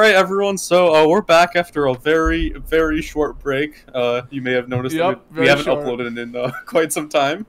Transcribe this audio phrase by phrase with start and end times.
[0.00, 0.58] right, everyone.
[0.58, 3.84] So uh, we're back after a very, very short break.
[3.94, 5.84] Uh, you may have noticed Yep, that we very haven't short.
[5.84, 7.46] uploaded in uh, quite some time.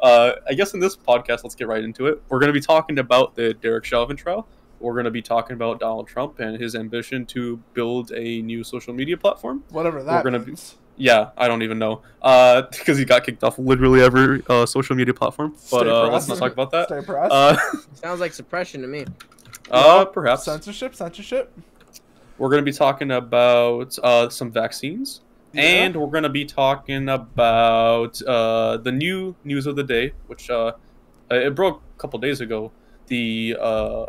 [0.00, 2.20] Uh, I guess in this podcast, let's get right into it.
[2.28, 4.48] We're going to be talking about the Derek Chauvin trial.
[4.80, 8.64] We're going to be talking about Donald Trump and his ambition to build a new
[8.64, 9.62] social media platform.
[9.70, 10.56] Whatever that gonna be-
[10.96, 15.14] Yeah, I don't even know because he got kicked off literally every uh, social media
[15.14, 15.52] platform.
[15.70, 16.88] But Stay uh, let's not talk about that.
[16.88, 17.00] Stay.
[17.08, 17.56] Uh,
[17.94, 19.04] Sounds like suppression to me.
[19.70, 20.42] uh, perhaps.
[20.44, 21.52] censorship, censorship.
[22.42, 25.20] We're going to be talking about uh, some vaccines.
[25.52, 25.62] Yeah.
[25.62, 30.50] And we're going to be talking about uh, the new news of the day, which
[30.50, 30.72] uh,
[31.30, 32.72] it broke a couple days ago.
[33.06, 34.06] The uh,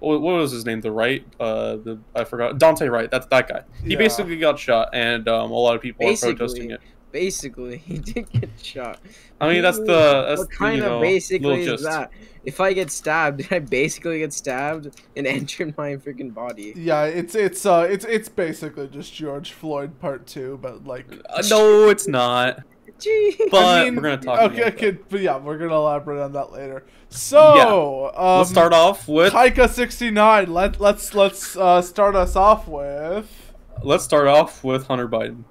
[0.00, 0.80] what was his name?
[0.80, 2.58] The right, uh, the I forgot.
[2.58, 3.08] Daunte Wright.
[3.08, 3.62] That's that guy.
[3.84, 3.98] He Yeah.
[3.98, 6.32] basically got shot, and um, a lot of people Basically.
[6.32, 6.80] are protesting it.
[7.12, 9.00] Basically, he did get shot.
[9.40, 11.84] I mean, that's the that's what the, kind you know, of basically is gist.
[11.84, 12.12] that?
[12.44, 16.72] If I get stabbed, did I basically get stabbed and entered my freaking body?
[16.76, 21.06] Yeah, it's it's uh it's it's basically just George Floyd part two, but like.
[21.28, 22.62] Uh, no, it's not.
[22.98, 23.34] Gee.
[23.50, 24.40] But I mean, we're gonna talk.
[24.52, 26.84] Okay, about okay, but yeah, we're gonna elaborate on that later.
[27.08, 28.20] So, that.
[28.22, 30.52] um, Let's start off with Tekashi sixty nine.
[30.52, 33.54] Let let's let's uh, start us off with.
[33.82, 35.44] let's start off with Hunter Biden.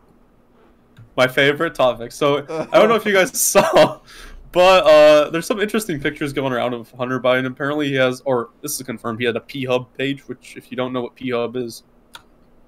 [1.20, 2.14] My favorite topic.
[2.14, 2.38] So
[2.72, 4.00] I don't know if you guys saw,
[4.54, 7.46] but uh, there's some interesting pictures going around of Hunter Biden.
[7.46, 10.26] Apparently, he has, or this is confirmed, he had a P Hub page.
[10.30, 11.84] Which, if you don't know what P Hub is,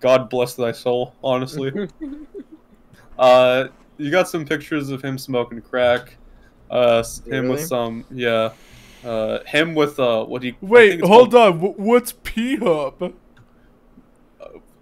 [0.01, 1.15] God bless thy soul.
[1.23, 1.71] Honestly,
[3.17, 6.17] uh, you got some pictures of him smoking crack.
[6.69, 8.51] Uh, s- him with some, yeah.
[9.05, 11.57] Uh, him with uh, what he Wait, hold on.
[11.59, 13.13] wh- What's P Hub?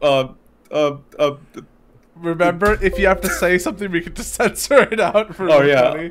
[0.02, 0.34] Uh,
[0.72, 1.32] uh, uh,
[2.20, 5.62] Remember, if you have to say something, we can just censor it out for Oh,
[5.62, 6.10] yeah.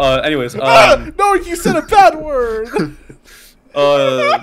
[0.00, 2.68] uh, anyways, um, ah, no, you said a bad word.
[3.74, 4.38] Uh,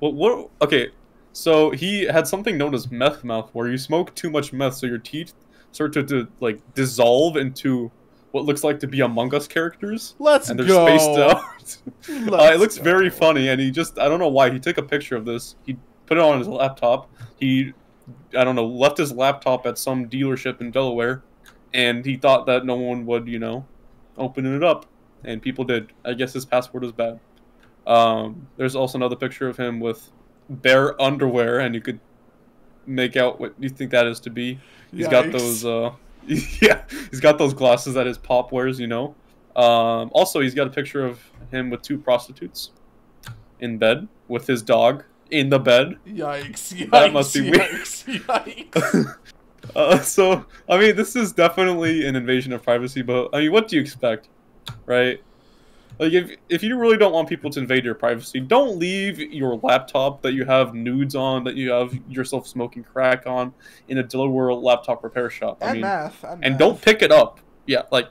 [0.00, 0.50] what, what?
[0.60, 0.88] Okay,
[1.32, 4.86] so he had something known as meth mouth, where you smoke too much meth, so
[4.88, 5.34] your teeth
[5.70, 7.92] start to, to like dissolve into
[8.32, 10.84] what looks like to be Among Us characters, Let's and they're go.
[10.86, 12.32] spaced out.
[12.32, 12.82] uh, it looks go.
[12.82, 15.54] very funny, and he just I don't know why he took a picture of this.
[15.64, 15.76] He
[16.06, 17.08] put it on his laptop.
[17.38, 17.72] He
[18.36, 21.22] I don't know left his laptop at some dealership in Delaware,
[21.72, 23.66] and he thought that no one would you know
[24.16, 24.86] open it up,
[25.24, 25.92] and people did.
[26.04, 27.20] I guess his password was bad.
[27.86, 30.10] Um, there's also another picture of him with
[30.48, 32.00] bare underwear, and you could
[32.86, 34.58] make out what you think that is to be.
[34.92, 35.92] He's got those, uh,
[36.26, 39.14] yeah, he's got those glasses that his pop wears, you know.
[39.56, 41.20] Um, also, he's got a picture of
[41.50, 42.70] him with two prostitutes
[43.60, 45.98] in bed with his dog in the bed.
[46.06, 46.74] Yikes!
[46.74, 46.90] Yikes!
[46.90, 47.54] That must be weird.
[47.60, 49.16] yikes, Yikes!
[49.76, 53.68] Uh, so, I mean, this is definitely an invasion of privacy, but I mean, what
[53.68, 54.28] do you expect,
[54.86, 55.22] right?
[56.00, 59.60] Like, if, if you really don't want people to invade your privacy, don't leave your
[59.62, 63.54] laptop that you have nudes on, that you have yourself smoking crack on,
[63.86, 65.58] in a Delaware laptop repair shop.
[65.62, 66.24] I and mean, math.
[66.24, 66.58] And, and math.
[66.58, 67.38] don't pick it up.
[67.66, 68.08] Yeah, like,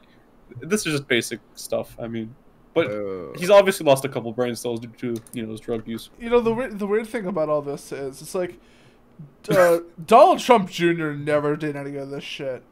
[0.62, 1.98] this is just basic stuff.
[2.00, 2.34] I mean,
[2.74, 3.34] but Oh.
[3.38, 6.10] he's obviously lost a couple brain cells due to, you know, his drug use.
[6.20, 8.60] You know the weird, the weird thing about all this is it's like
[9.50, 11.12] uh, Donald Trump Jr.
[11.12, 12.64] never did any of this shit.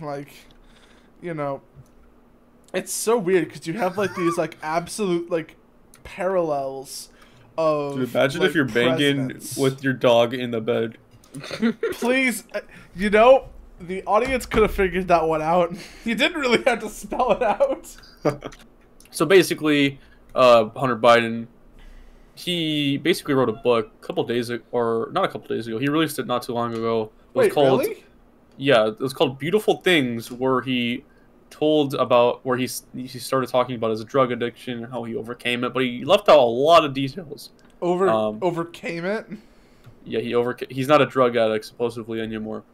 [0.00, 0.32] Like,
[1.22, 1.62] you know,
[2.72, 5.56] it's so weird because you have like these like absolute like
[6.02, 7.10] parallels
[7.56, 7.96] of.
[7.96, 10.98] Dude, imagine like, if you're banging with your dog in the bed.
[11.92, 12.60] Please, uh,
[12.94, 13.48] you know,
[13.80, 15.74] the audience could have figured that one out.
[16.04, 17.96] You didn't really have to spell it out.
[19.14, 20.00] So basically,
[20.34, 21.46] uh, Hunter Biden,
[22.34, 25.78] he basically wrote a book a couple days ago, or not a couple days ago.
[25.78, 27.12] He released it not too long ago.
[27.34, 28.04] It was Wait, called, really?
[28.56, 31.04] Yeah, it was called "Beautiful Things," where he
[31.50, 35.62] told about where he he started talking about his drug addiction and how he overcame
[35.62, 37.50] it, but he left out a lot of details.
[37.80, 39.26] Over um, overcame it.
[40.04, 42.64] Yeah, he over he's not a drug addict supposedly anymore.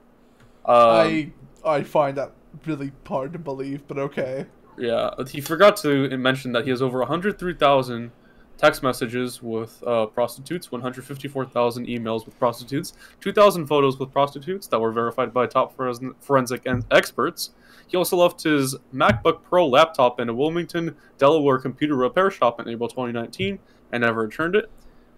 [0.65, 1.33] Um, I
[1.65, 2.33] I find that
[2.65, 4.47] really hard to believe, but okay.
[4.81, 8.11] Yeah, he forgot to mention that he has over 103,000
[8.57, 14.93] text messages with uh, prostitutes, 154,000 emails with prostitutes, 2,000 photos with prostitutes that were
[14.93, 15.75] verified by top
[16.21, 17.51] forensic en- experts.
[17.87, 22.69] He also left his MacBook Pro laptop in a Wilmington, Delaware computer repair shop in
[22.69, 23.59] April 2019
[23.93, 24.71] and never returned it.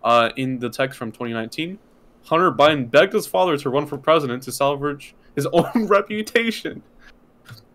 [0.04, 1.78] Uh, in the text from 2019,
[2.24, 6.82] Hunter Biden begged his father to run for president to salvage his own reputation.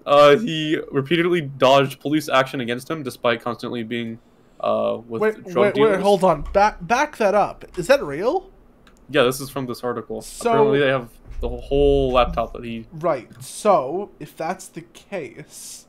[0.08, 4.20] Uh, he repeatedly dodged police action against him, despite constantly being
[4.62, 5.98] uh, with Wait, drug wait, dealers.
[5.98, 6.44] wait, hold on.
[6.54, 7.66] Back back that up.
[7.78, 8.50] Is that real?
[9.10, 10.22] Yeah, this is from this article.
[10.22, 11.10] So- Apparently, they have
[11.42, 12.88] the whole laptop that he.
[12.92, 13.30] Right.
[13.44, 15.88] So, if that's the case,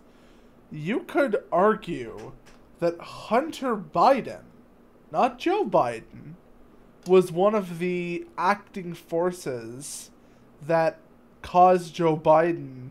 [0.71, 2.33] you could argue
[2.81, 4.43] that Hunter Biden,
[5.11, 6.35] not Joe Biden,
[7.07, 10.11] was one of the acting forces
[10.61, 10.99] that
[11.41, 12.91] caused Joe Biden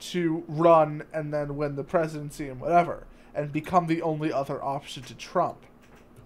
[0.00, 5.02] to run and then win the presidency and whatever, and become the only other option
[5.04, 5.58] to Trump.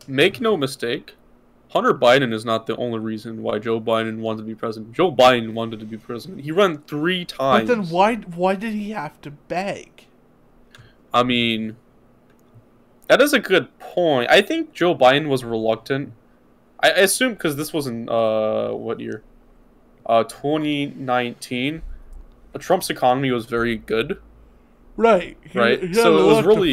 [0.07, 1.15] Make no mistake,
[1.73, 4.93] Hunter Biden is not the only reason why Joe Biden wanted to be president.
[4.93, 6.43] Joe Biden wanted to be president.
[6.43, 7.67] He ran three times.
[7.67, 10.07] But then why why did he have to beg?
[11.15, 11.77] I mean,
[13.09, 14.31] that is a good point.
[14.31, 16.13] I think Joe Biden was reluctant.
[16.83, 19.23] I, I assume because this was in uh what year?
[20.05, 21.81] Uh, 2019.
[22.59, 24.19] Trump's economy was very good.
[24.97, 25.37] Right.
[25.49, 26.73] He, Right, he so it was really-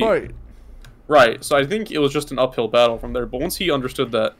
[1.08, 1.44] Right.
[1.44, 3.26] So I think it was just an uphill battle from there.
[3.26, 4.36] But once he understood that,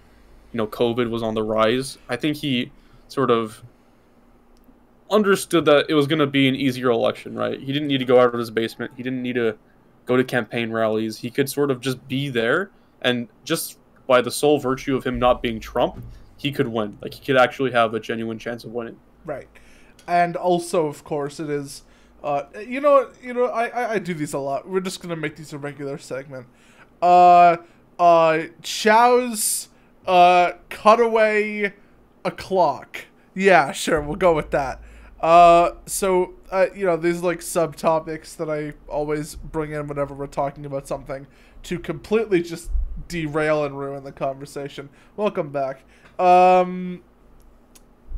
[0.54, 2.72] you know, COVID was on the rise, I think he
[3.08, 3.64] sort of
[5.10, 7.60] understood that it was going to be an easier election, right?
[7.60, 8.92] He didn't need to go out of his basement.
[8.96, 9.58] He didn't need to
[10.06, 11.18] go to campaign rallies.
[11.18, 12.70] He could sort of just be there
[13.02, 16.04] and just by the sole virtue of him not being Trump,
[16.38, 16.98] he could win.
[17.02, 18.98] Like he could actually have a genuine chance of winning.
[19.26, 19.48] Right.
[20.10, 21.84] And also, of course, it is.
[22.24, 24.68] Uh, you know, you know, I, I I do these a lot.
[24.68, 26.48] We're just gonna make these a regular segment.
[27.02, 27.58] Uh,
[28.00, 29.70] uh, Chow's
[30.08, 31.74] uh cutaway
[32.26, 33.06] a clock.
[33.36, 34.82] Yeah, sure, we'll go with that.
[35.22, 40.28] Uh, so uh, you know, these like subtopics that I always bring in whenever we're
[40.28, 41.28] talking about something
[41.64, 42.72] to completely just
[43.08, 44.90] derail and ruin the conversation.
[45.16, 45.84] Welcome back.
[46.18, 47.04] Um,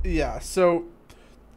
[0.03, 0.85] yeah, so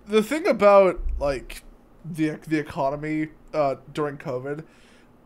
[0.07, 1.63] the thing about like
[2.05, 4.65] the the economy uh, during COVID,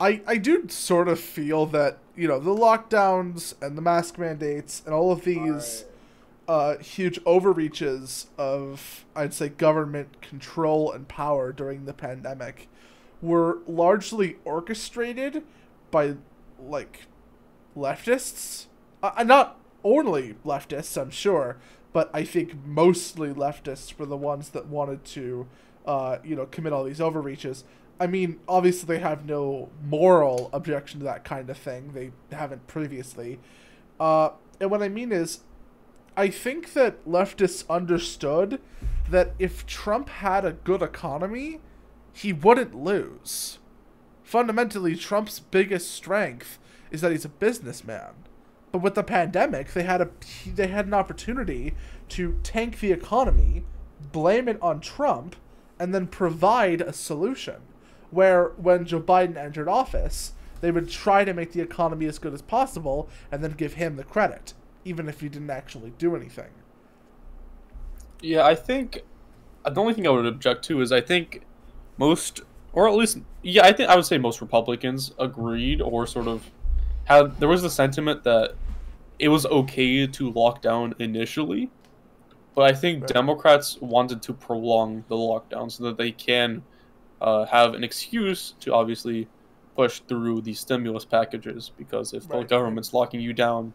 [0.00, 4.82] I I do sort of feel that you know the lockdowns and the mask mandates
[4.84, 5.84] and all of these
[6.46, 12.68] uh, huge overreaches of I'd say government control and power during the pandemic
[13.20, 15.42] were largely orchestrated
[15.90, 16.14] by
[16.58, 17.06] like
[17.76, 18.66] leftists,
[19.02, 21.58] uh, not only leftists, I'm sure,
[21.92, 25.46] but I think mostly leftists were the ones that wanted to,
[25.86, 27.64] uh, you know, commit all these overreaches.
[28.00, 31.92] I mean, obviously they have no moral objection to that kind of thing.
[31.92, 33.40] They haven't previously.
[33.98, 34.30] Uh,
[34.60, 35.40] and what I mean is,
[36.16, 38.60] I think that leftists understood
[39.08, 41.60] that if Trump had a good economy,
[42.12, 43.58] he wouldn't lose.
[44.22, 46.58] Fundamentally, Trump's biggest strength
[46.90, 48.14] is that he's a businessman.
[48.78, 50.08] But with the pandemic, they had a
[50.46, 51.74] they had an opportunity
[52.10, 53.64] to tank the economy,
[54.12, 55.34] blame it on Trump,
[55.80, 57.56] and then provide a solution.
[58.12, 62.32] Where when Joe Biden entered office, they would try to make the economy as good
[62.32, 64.54] as possible and then give him the credit,
[64.84, 66.50] even if he didn't actually do anything.
[68.20, 69.02] Yeah, I think
[69.64, 71.42] uh, the only thing I would object to is I think
[71.96, 72.42] most,
[72.72, 76.48] or at least, yeah, I think I would say most Republicans agreed or sort of
[77.06, 78.54] had there was the sentiment that
[79.18, 81.70] it was okay to lock down initially,
[82.54, 83.14] but I think Right.
[83.14, 86.62] Democrats wanted to prolong the lockdown so that they can
[87.20, 89.28] uh, have an excuse to obviously
[89.76, 93.72] push through the stimulus packages because if the government's locking you down,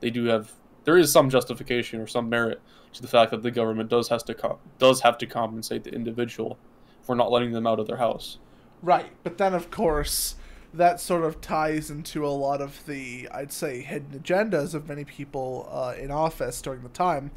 [0.00, 0.52] they do have
[0.84, 2.60] there is some justification or some merit
[2.92, 5.90] to the fact that the government does has to co- does have to compensate the
[5.92, 6.58] individual
[7.02, 8.38] for not letting them out of their house.
[8.82, 10.36] Right, but then of course
[10.72, 15.04] that sort of ties into a lot of the I'd say hidden agendas of many
[15.04, 17.30] people uh, in office during the time,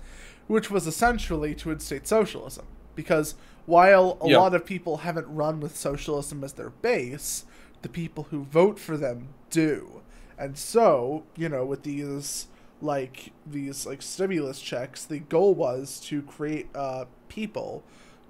[0.47, 2.65] which was essentially to instate socialism.
[2.95, 3.35] Because
[3.65, 4.37] while a Yeah.
[4.39, 7.45] lot of people haven't run with socialism as their base,
[7.81, 10.01] the people who vote for them do.
[10.37, 12.47] And so, you know, with these
[12.81, 17.83] like these like stimulus checks, the goal was to create uh, people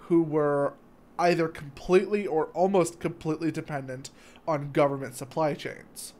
[0.07, 0.73] who were
[1.19, 4.09] either completely or almost completely dependent
[4.47, 6.13] on government supply chains.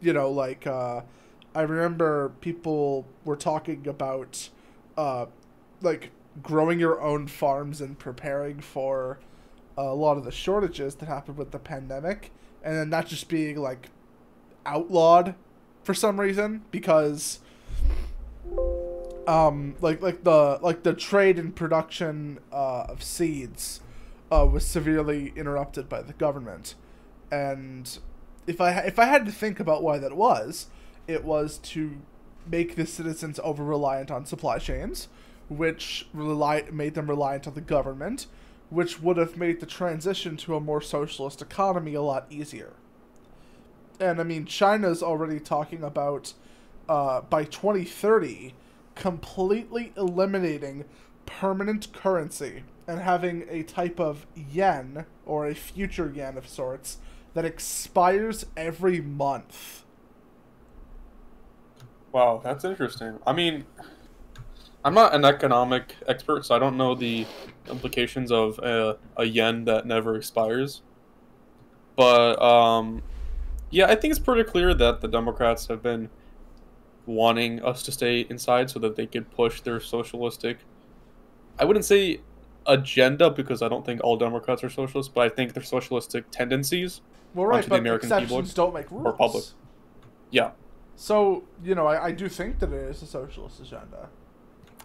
[0.00, 1.02] You know, like uh,
[1.54, 4.48] I remember people were talking about
[4.96, 5.26] uh,
[5.80, 6.10] like
[6.42, 9.18] growing your own farms and preparing for
[9.76, 12.30] a lot of the shortages that happened with the pandemic,
[12.62, 13.88] and then that just being like
[14.66, 15.34] outlawed
[15.82, 17.40] for some reason because
[19.26, 23.80] um like like the like the trade and production uh, of seeds
[24.30, 26.74] uh, was severely interrupted by the government.
[27.30, 27.98] And
[28.46, 30.66] if I if I had to think about why that was
[31.06, 32.00] it was to
[32.46, 35.08] make the citizens over reliant on supply chains
[35.48, 38.26] which rely made them reliant on the government
[38.68, 42.72] which would have made the transition to a more socialist economy a lot easier.
[43.98, 46.32] And I mean China's already talking about
[46.88, 48.54] uh, by 2030
[48.94, 50.84] completely eliminating
[51.26, 56.98] permanent currency and having a type of yen or a future yen of sorts
[57.34, 59.84] that expires every month.
[62.12, 63.18] Wow, that's interesting.
[63.26, 63.64] I mean,
[64.84, 67.26] I'm not an economic expert, so I don't know the
[67.68, 70.82] implications of a, a yen that never expires.
[71.96, 73.02] But um,
[73.70, 76.08] yeah, I think it's pretty clear that the Democrats have been
[77.06, 80.58] wanting us to stay inside so that they could push their socialistic.
[81.58, 82.20] I wouldn't say
[82.66, 87.00] agenda because I don't think all Democrats are socialists, but I think their socialistic tendencies.
[87.34, 89.06] Well, right, onto the but American people don't make rules.
[89.06, 89.44] or public.
[90.30, 90.50] Yeah,
[90.96, 94.08] So you know, I, I do think that it is a socialist agenda.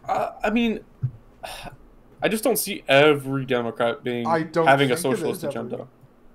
[0.08, 0.80] uh, I mean,
[2.22, 5.88] I just don't see every Democrat being I don't having a socialist is every- agenda.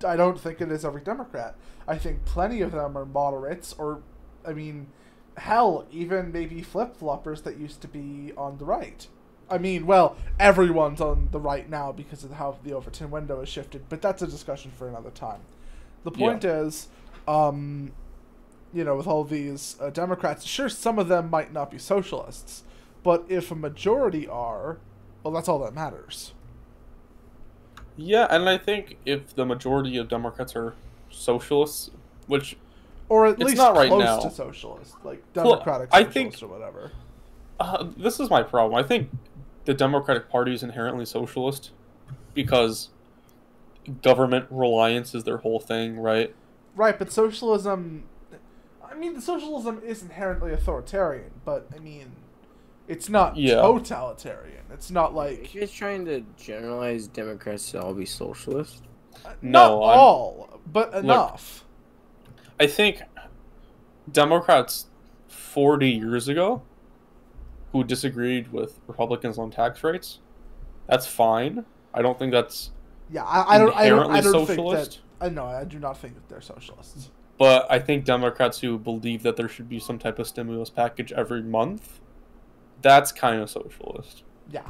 [0.07, 1.55] I don't think it is every Democrat.
[1.87, 4.01] I think plenty of them are moderates, or,
[4.43, 4.87] I mean,
[5.37, 9.07] hell, even maybe flip floppers that used to be on the right.
[9.51, 13.49] I mean, well, everyone's on the right now because of how the Overton window has
[13.49, 15.41] shifted, but that's a discussion for another time.
[16.05, 16.87] The point is,
[17.27, 17.91] um,
[18.73, 22.63] you know, with all these uh, Democrats, sure, some of them might not be socialists,
[23.03, 24.77] but if a majority are,
[25.21, 26.33] well, that's all that matters.
[27.97, 30.73] Yeah, and I think if the majority of Democrats are
[31.09, 31.91] socialists,
[32.27, 32.55] which
[33.09, 34.19] or at least not right close now.
[34.21, 36.91] to socialist, like Well, democratic I socialist think- or whatever.
[37.59, 38.81] uh, this is my problem.
[38.83, 39.09] I think
[39.65, 41.71] the Democratic Party is inherently socialist
[42.33, 42.89] because
[44.01, 46.33] government reliance is their whole thing, right?
[46.75, 48.03] Right, but socialism.
[48.83, 52.11] I mean, the socialism is inherently authoritarian, but I mean,
[52.87, 53.55] it's not Yeah.
[53.61, 54.65] totalitarian.
[54.71, 58.83] It's not like you guys trying to generalize Democrats to all be socialist?
[59.25, 61.65] uh, No, not I'm- all, but enough.
[62.59, 63.01] I think
[64.11, 64.87] Democrats
[65.27, 66.61] 40 years ago
[67.71, 70.19] who disagreed with Republicans on tax rates,
[70.87, 71.65] that's fine.
[71.93, 72.71] I don't think that's
[73.09, 73.75] yeah, I, I don't.
[73.75, 73.99] I don't.
[74.11, 74.91] I inherently don't socialist.
[74.93, 75.25] think that.
[75.25, 75.45] I know.
[75.45, 77.11] Uh, I do not think that they're socialists.
[77.37, 81.11] But I think Democrats who believe that there should be some type of stimulus package
[81.11, 81.99] every month,
[82.81, 84.23] that's kind of socialist.
[84.49, 84.67] Yeah.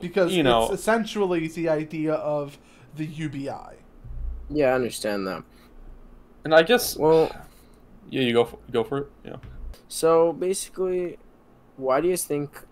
[0.00, 2.58] Because You know- it's essentially the idea of
[2.94, 3.78] the UBI.
[4.50, 5.44] Yeah, I understand that.
[6.44, 7.34] And I guess, Well,
[8.10, 9.06] yeah, you go for, go for it.
[9.24, 9.36] Yeah.
[9.88, 11.16] so basically,
[11.76, 12.64] why do you think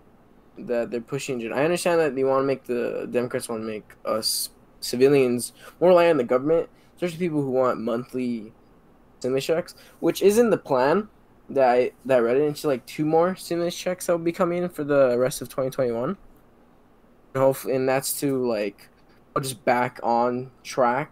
[0.57, 1.39] that they're pushing?
[1.39, 5.53] gen- I understand that they want to make the Democrats want to make us civilians
[5.79, 8.53] more reliant on the government, especially people who want monthly
[9.19, 11.09] stimulus checks, which isn't the plan.
[11.49, 14.31] That I, that I read it into like two more stimulus checks that will be
[14.31, 16.09] coming for the rest of 2021.
[16.09, 16.17] And
[17.35, 18.89] hopefully, and that's to like,
[19.41, 21.11] just back on track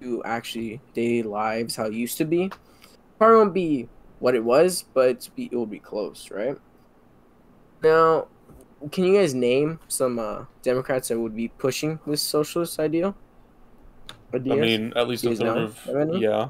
[0.00, 2.50] to actually daily lives how it used to be.
[3.18, 6.56] Probably won't be what it was, but it will be close, right?
[7.84, 8.26] Now,
[8.90, 13.14] can you guys name some uh, Democrats that would be pushing this socialist ideal?
[14.34, 14.56] Ideas?
[14.58, 16.10] I mean, at least Do you know observe.
[16.10, 16.20] of?
[16.22, 16.48] Yeah.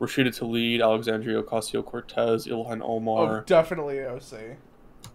[0.00, 3.18] Rashida Tlaib, Alexandria Ocasio Cortez, Ilhan Omar.
[3.18, 3.40] Oh, Omar.
[3.46, 4.56] definitely OC.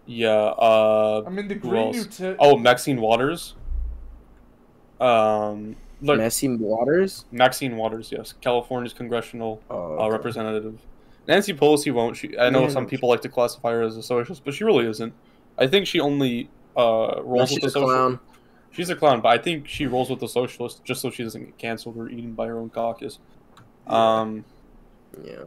[0.06, 0.30] yeah.
[0.30, 2.20] Uh, I mean, the Who Green else?
[2.20, 3.56] New oh, Maxine Waters.
[5.00, 7.26] Um, look, Messy Waters.
[7.32, 10.80] Maxine Waters, yes, California's congressional Oh, uh, representative.
[11.30, 12.18] Nancy Pelosi won't.
[12.18, 14.64] She, I know Yeah, some people like to classify her as a socialist, but she
[14.66, 15.14] really isn't.
[15.58, 17.88] I think she only uh, rolls she's with the a social.
[17.88, 18.20] clown.
[18.72, 21.44] She's a clown, but I think she rolls with the socialist just so she doesn't
[21.46, 23.20] get canceled or eaten by her own caucus.
[23.88, 24.44] Um,
[25.24, 25.44] Yeah.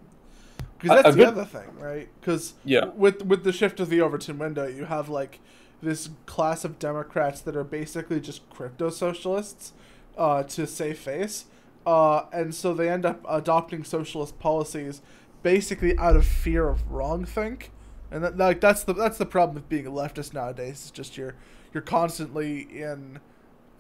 [0.79, 2.09] Because A- that's a the good- other thing, right?
[2.21, 5.39] Because yeah, with with the shift of the Overton window, you have like
[5.81, 9.73] this class of Democrats that are basically just crypto socialists,
[10.19, 11.45] uh, to save face,
[11.87, 15.01] uh, and so they end up adopting socialist policies
[15.43, 17.69] basically out of fear of wrongthink,
[18.11, 20.85] and that, like that's the that's the problem with being a leftist nowadays.
[20.87, 21.35] Is just you're
[21.73, 23.19] you're constantly in,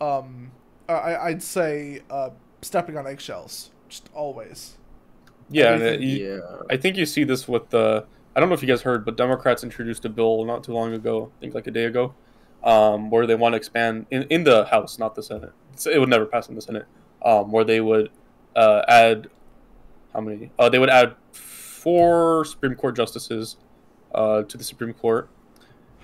[0.01, 0.53] um,
[0.89, 2.31] I I'd say uh,
[2.63, 4.77] stepping on eggshells, just always.
[5.51, 5.75] yeah.
[5.75, 6.57] and it- you- Yeah.
[6.71, 8.05] I think you see this with the.
[8.35, 10.95] I don't know if you guys heard, but Democrats introduced a bill not too long
[10.95, 12.15] ago, I think like a day ago,
[12.65, 15.53] um, where they want to expand in, in the House, not the Senate.
[15.77, 16.87] So it would never pass in the Senate.
[17.23, 18.11] Um, where they would
[18.57, 19.29] uh, add
[20.15, 20.51] how many?
[20.59, 21.15] Uh, they would add
[21.83, 23.57] four Supreme Court justices
[24.15, 25.29] uh, to the Supreme Court,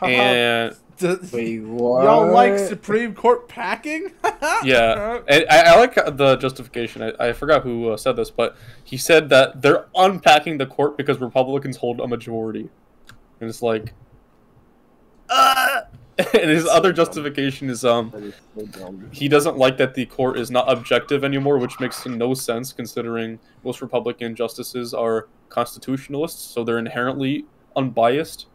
[0.03, 0.77] and
[1.33, 2.05] Wait, what?
[2.05, 4.13] Y'all like Supreme Court packing?
[4.65, 5.21] Yeah.
[5.29, 7.03] And I, I like the justification.
[7.03, 10.97] I, I forgot who uh, said this, but he said that they're unpacking the court
[10.97, 12.69] because Republicans hold a majority,
[13.41, 13.95] and it's like,
[15.29, 15.68] uh,
[16.35, 20.39] and his other justification is um That is so he doesn't like that the court
[20.39, 26.65] is not objective anymore, which makes no sense considering most Republican justices are constitutionalists, so
[26.65, 27.45] they're inherently
[27.77, 28.47] unbiased.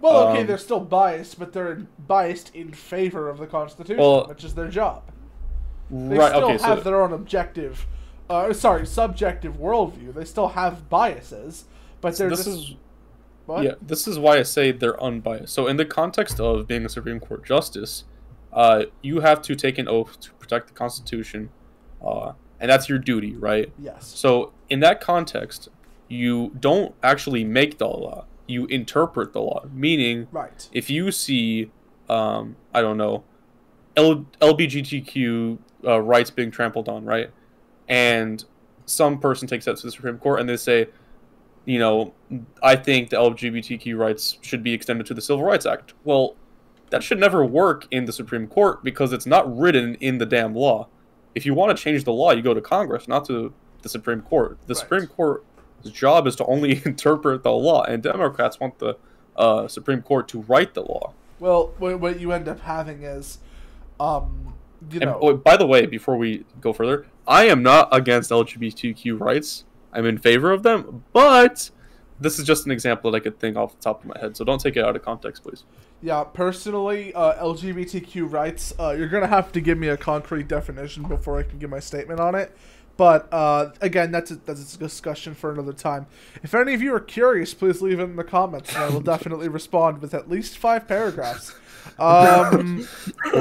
[0.00, 4.26] Well, okay, Um, they're still biased, but they're biased in favor of the Constitution, Well,
[4.28, 5.02] which is their job.
[5.90, 6.28] They right.
[6.28, 6.58] still Okay.
[6.64, 7.86] have So their own objective,
[8.30, 10.14] uh, sorry, subjective worldview.
[10.14, 11.64] They still have biases,
[12.00, 12.74] but they're this just is
[13.48, 13.64] What?
[13.64, 15.54] Yeah, this is why I say they're unbiased.
[15.54, 18.04] So, in the context of being a Supreme Court justice,
[18.52, 21.48] uh, you have to take an oath to protect the Constitution,
[22.04, 23.72] uh, and that's your duty, right?
[23.78, 24.06] Yes.
[24.06, 25.68] So, in that context,
[26.08, 29.64] you don't actually make the law; you interpret the law.
[29.72, 30.68] Meaning, Right.
[30.72, 31.70] if you see,
[32.10, 33.24] um, I don't know,
[33.96, 37.30] L- LBGTQ uh, rights being trampled on, right?
[37.88, 38.44] And
[38.84, 40.88] some person takes that to the Supreme Court and they say,
[41.68, 42.14] you know,
[42.62, 45.92] I think the LGBTQ rights should be extended to the Civil Rights Act.
[46.02, 46.34] Well,
[46.88, 50.54] that should never work in the Supreme Court because it's not written in the damn
[50.54, 50.88] law.
[51.34, 54.22] If you want to change the law, you go to Congress, not to the Supreme
[54.22, 54.56] Court.
[54.66, 54.80] The Right.
[54.80, 55.44] Supreme Court's
[55.92, 58.96] job is to only interpret the law, and Democrats want the
[59.36, 61.12] uh, Supreme Court to write the law.
[61.38, 63.40] Well, what, what you end up having is,
[64.00, 64.54] um,
[64.90, 68.30] you And know, oh, by the way, before we go further, I am not against
[68.30, 69.64] LGBTQ rights.
[69.92, 71.70] I'm in favor of them, but
[72.20, 74.36] this is just an example that I could think off the top of my head.
[74.36, 75.64] So don't take it out of context, please.
[76.02, 81.04] yeah, personally, uh, LGBTQ rights, uh, you're gonna have to give me a concrete definition
[81.04, 82.56] before I can give my statement on it.
[82.96, 86.06] But uh, again, that's a, that's a discussion for another time.
[86.42, 89.00] If any of you are curious, please leave it in the comments, and I will
[89.00, 91.54] definitely respond with at least five paragraphs.
[91.98, 92.86] Um,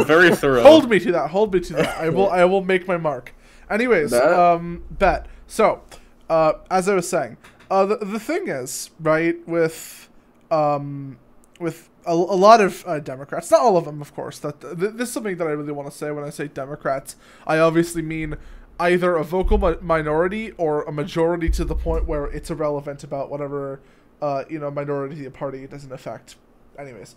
[0.05, 0.61] very thorough.
[0.61, 1.31] hold me to that.
[1.31, 1.97] Hold me to that.
[1.97, 2.29] I will.
[2.29, 3.33] I will make my mark.
[3.69, 4.31] Anyways, Bet.
[4.31, 5.25] um, bet.
[5.47, 5.81] So,
[6.29, 7.38] uh, as I was saying,
[7.69, 10.10] uh, the the thing is, right, with
[10.51, 11.17] um,
[11.60, 14.39] with a, a lot of uh, Democrats, not all of them, of course.
[14.39, 17.15] That th- this is something that I really want to say when I say Democrats.
[17.46, 18.38] I obviously mean
[18.79, 23.29] either a vocal mi- minority or a majority to the point where it's irrelevant about
[23.29, 23.79] whatever
[24.22, 26.36] uh, you know minority the party doesn't affect.
[26.77, 27.15] Anyways,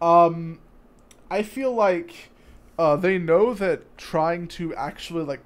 [0.00, 0.58] um,
[1.30, 2.30] I feel like
[2.78, 5.40] uh, they know that trying to actually like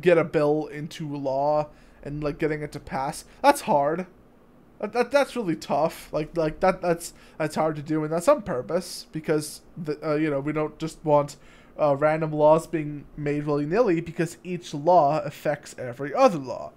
[0.00, 1.68] get a bill into law
[2.08, 4.06] and like getting it to pass that's hard.
[4.80, 6.12] That, that that's really tough.
[6.12, 10.14] Like like that that's that's hard to do, and that's on purpose because the uh,
[10.14, 11.36] you know we don't just want
[11.78, 16.72] uh, random laws being made willy nilly because each law affects every other law.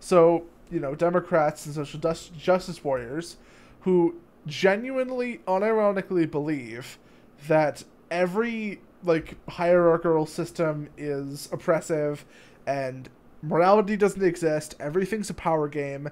[0.00, 3.36] So you know Democrats and social justice warriors
[3.82, 4.16] who
[4.46, 6.98] genuinely unironically believe
[7.46, 12.24] that every like hierarchical system is oppressive
[12.66, 13.08] and
[13.44, 14.74] morality doesn't exist.
[14.80, 16.08] Everything's a power game.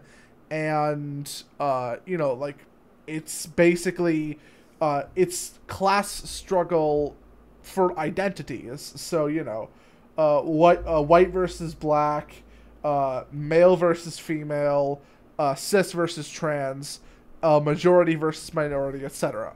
[0.50, 2.58] And uh you know like
[3.06, 4.38] it's basically
[4.80, 7.16] uh it's class struggle
[7.62, 8.92] for identities.
[8.96, 9.70] So you know
[10.18, 12.42] uh white uh, white versus black
[12.84, 15.00] uh male versus female
[15.38, 17.00] uh cis versus trans
[17.42, 19.54] uh majority versus minority etc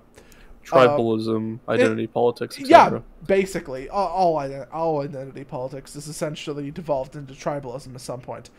[0.67, 7.95] Tribalism, identity politics, yeah, basically, all all, all identity politics is essentially devolved into tribalism
[7.95, 8.51] at some point.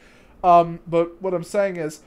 [0.44, 2.02] Um, but what I'm saying is,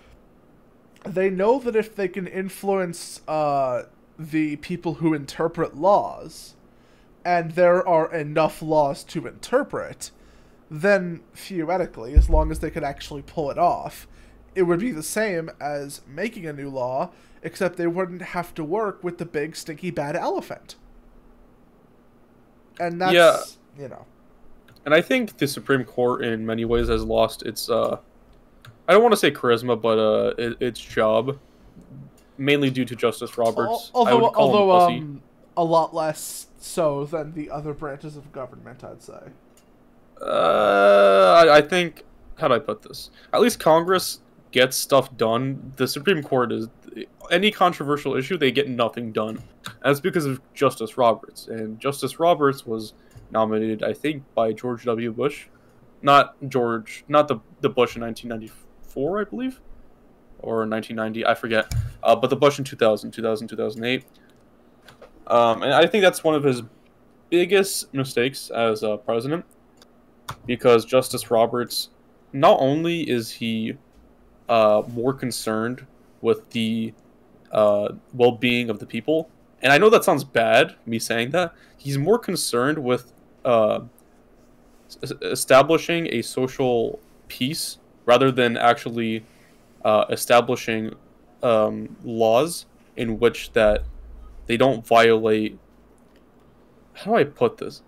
[1.05, 3.83] they know that if they can influence uh,
[4.19, 6.55] the people who interpret laws,
[7.25, 10.11] and there are enough laws to interpret,
[10.71, 14.07] then theoretically, as long as they could actually pull it off,
[14.55, 17.11] it would be the same as making a new law,
[17.43, 20.77] except they wouldn't have to work with the big stinky bad elephant.
[22.79, 23.39] And that's Yeah.
[23.79, 24.07] you know.
[24.85, 27.69] And I think the Supreme Court, in many ways, has lost its.
[27.69, 27.99] Uh,
[28.89, 31.39] I don't want to say charisma, but uh, it, its job,
[32.39, 33.91] mainly due to Justice Roberts.
[33.95, 35.23] Although although um
[35.57, 39.21] a lot less so than the other branches of government, I'd say.
[40.21, 42.05] Uh, I, I think
[42.39, 43.11] how do I put this?
[43.33, 45.73] At least Congress gets stuff done.
[45.77, 46.69] The Supreme Court is
[47.31, 49.43] any controversial issue they get nothing done.
[49.83, 51.49] That's because of Justice Roberts.
[51.49, 52.95] And Justice Roberts was
[53.31, 55.13] nominated, I think, by George W.
[55.13, 55.47] Bush,
[56.03, 59.61] not George, not the the Bush in 1994, I believe,
[60.41, 61.73] or 1990, I forget.
[62.03, 64.05] Uh, but the Bush in 2000, 2000, 2008.
[65.27, 66.63] Um, and I think that's one of his
[67.29, 69.45] biggest mistakes as a president
[70.47, 71.91] because Justice Roberts,
[72.33, 73.75] not only is he
[74.49, 75.87] uh, more concerned
[76.21, 76.93] with the
[77.53, 79.31] uh, well being of the people,
[79.63, 83.13] and I know that sounds bad, me saying that, he's more concerned with
[83.45, 83.81] uh,
[85.03, 89.25] es- establishing a social peace rather than actually
[89.85, 90.95] uh, establishing
[91.43, 93.85] um, laws in which that
[94.47, 95.59] they don't violate.
[96.95, 97.83] How do I put this?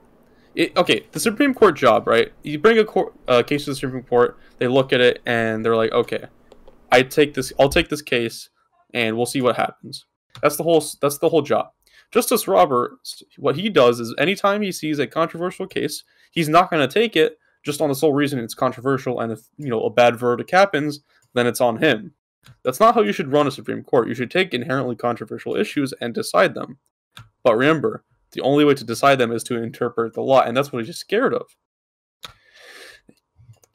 [0.54, 2.32] it, okay, the Supreme Court job, right?
[2.42, 5.64] You bring a court, uh, case to the Supreme Court, they look at it and
[5.64, 6.26] they're like, okay,
[6.92, 8.50] I take this, I'll take this case,
[8.94, 10.04] and we'll see what happens.
[10.42, 10.84] That's the whole.
[11.00, 11.68] That's the whole job.
[12.10, 16.86] Justice Roberts, what he does is anytime he sees a controversial case, he's not going
[16.86, 19.90] to take it just on the sole reason it's controversial, and if you know a
[19.90, 21.00] bad verdict happens,
[21.34, 22.12] then it's on him.
[22.64, 24.08] That's not how you should run a Supreme Court.
[24.08, 26.78] You should take inherently controversial issues and decide them.
[27.44, 30.72] But remember, the only way to decide them is to interpret the law, and that's
[30.72, 31.56] what he's scared of.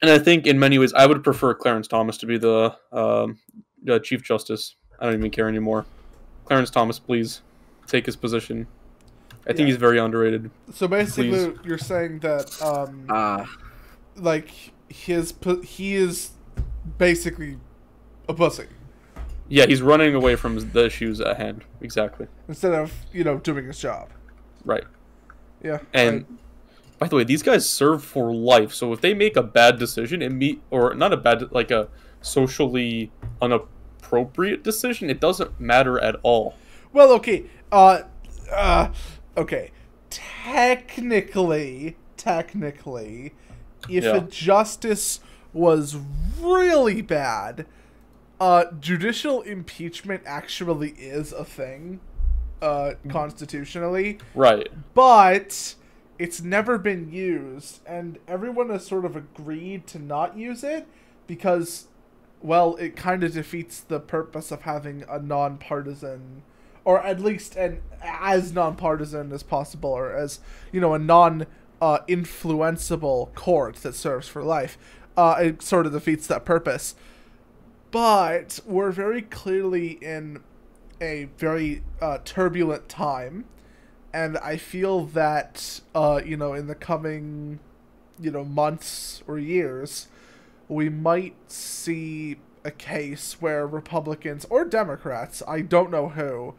[0.02, 3.40] And I think in many ways, I would prefer Clarence Thomas to be the, um,
[3.84, 4.76] the Chief Justice.
[5.00, 5.86] I don't even care anymore.
[6.46, 7.42] Clarence Thomas, please
[7.88, 8.68] take his position.
[9.46, 9.66] I think Yeah.
[9.68, 10.52] he's very underrated.
[10.74, 11.58] So basically, Please.
[11.64, 13.50] you're saying that um, Ah,
[14.18, 14.50] like
[14.90, 15.34] his
[15.64, 16.32] he is
[16.98, 17.58] basically
[18.28, 18.66] a pussy
[19.50, 21.64] Yeah, he's running away from the issues at hand.
[21.82, 22.28] Exactly.
[22.50, 24.10] instead of you know doing his job.
[24.66, 24.84] Right.
[25.64, 25.80] Yeah.
[25.94, 26.26] And
[27.00, 28.74] by the way, these guys serve for life.
[28.74, 31.90] So if they make a bad decision, it meet or not a bad like a
[32.22, 36.56] socially inappropriate decision, it doesn't matter at all.
[36.94, 37.46] Well, okay.
[37.72, 38.02] Uh,
[38.52, 38.90] uh,
[39.36, 39.72] okay.
[40.10, 43.34] Technically, technically,
[43.90, 44.16] if Yeah.
[44.18, 45.20] a justice
[45.54, 45.98] was
[46.42, 47.66] really bad,
[48.40, 52.00] uh, judicial impeachment actually is a thing,
[52.62, 54.68] uh, constitutionally, Right.
[54.94, 55.76] but
[56.20, 60.88] it's never been used, and everyone has sort of agreed to not use it
[61.28, 61.88] because,
[62.42, 66.42] well, it kind of defeats the purpose of having a nonpartisan,
[66.86, 70.40] or at least an as nonpartisan as possible, or as
[70.72, 71.46] you know, a non
[71.82, 74.78] uh, influenceable court that serves for life.
[75.16, 76.96] Uh, it sort of defeats that purpose.
[77.92, 80.44] But we're very clearly in
[81.00, 83.46] a very uh, turbulent time
[84.18, 87.60] and I feel that uh, you know in the coming
[88.20, 90.08] you know months or years
[90.68, 96.56] we might see a case where Republicans or Democrats, I don't know who,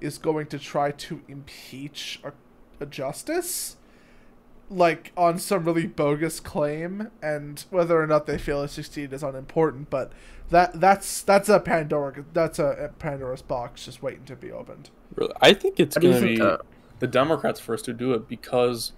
[0.00, 2.32] is going to try to impeach a,
[2.80, 3.76] a justice
[4.68, 9.22] like on some really bogus claim and whether or not they fail it succeed is
[9.22, 10.10] unimportant but
[10.48, 14.90] that that's that's a Pandora that's a, a Pandora's box just waiting to be opened.
[15.14, 15.32] Really.
[15.40, 16.58] I think it's how do you going to be Uh,
[17.02, 18.92] the Democrats first to do it because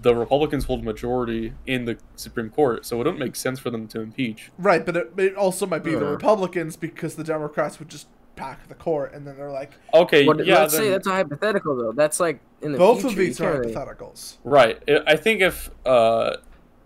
[0.00, 3.86] the Republicans hold majority in the Supreme Court, so it wouldn't make sense for them
[3.88, 4.50] to impeach.
[4.56, 6.12] Right, but it, it also might be the Uh.
[6.12, 10.44] Republicans because the Democrats would just pack the court, and then they're like, Okay, what,
[10.46, 11.92] yeah, let's say that's a hypothetical though.
[11.92, 13.08] That's like in the both future.
[13.12, 14.38] of these are can't hypotheticals.
[14.42, 14.82] right.
[14.88, 16.36] I I think if uh,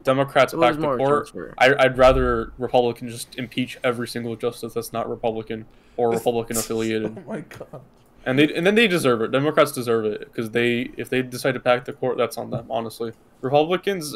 [0.03, 1.31] Democrats It back the court.
[1.57, 5.67] I, I'd rather Republicans just impeach every single justice that's not Republican
[5.97, 7.81] or Republican affiliated, Oh my god.
[8.29, 9.31] And they and then they deserve it.
[9.33, 12.67] Democrats deserve it because they if they decide to pack the court, that's on them.
[12.71, 14.15] Honestly, Republicans,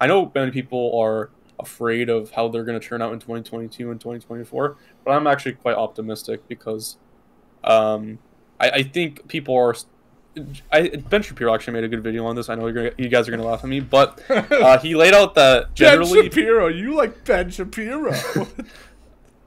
[0.00, 3.92] I know many people are afraid of how they're going to turn out in 2022
[3.92, 6.96] and 2024, but I'm actually quite optimistic because,
[7.62, 8.18] um,
[8.58, 9.76] I, I think people are.
[10.72, 12.48] I, ben Shapiro actually made a good video on this.
[12.48, 14.96] I know you're, gonna- you guys are going to laugh at me, but uh, he
[14.96, 18.12] laid out that Ben generally Shapiro, you like Ben Shapiro?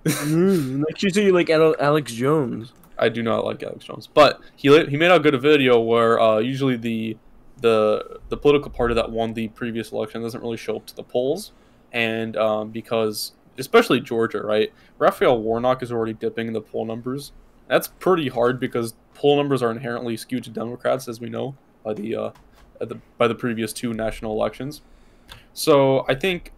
[0.05, 2.71] Mm, like you say, you like Alex Jones.
[2.97, 6.19] I do not like Alex Jones, but he he made out good a video where
[6.19, 7.17] uh, usually the
[7.61, 11.03] the the political party that won the previous election doesn't really show up to the
[11.03, 11.51] polls,
[11.91, 14.73] and um, because especially Georgia, right?
[14.97, 17.31] Raphael Warnock is already dipping in the poll numbers.
[17.67, 21.93] That's pretty hard because poll numbers are inherently skewed to Democrats, as we know by
[21.93, 22.31] the uh,
[22.79, 24.81] the by the previous two national elections.
[25.53, 26.51] So I think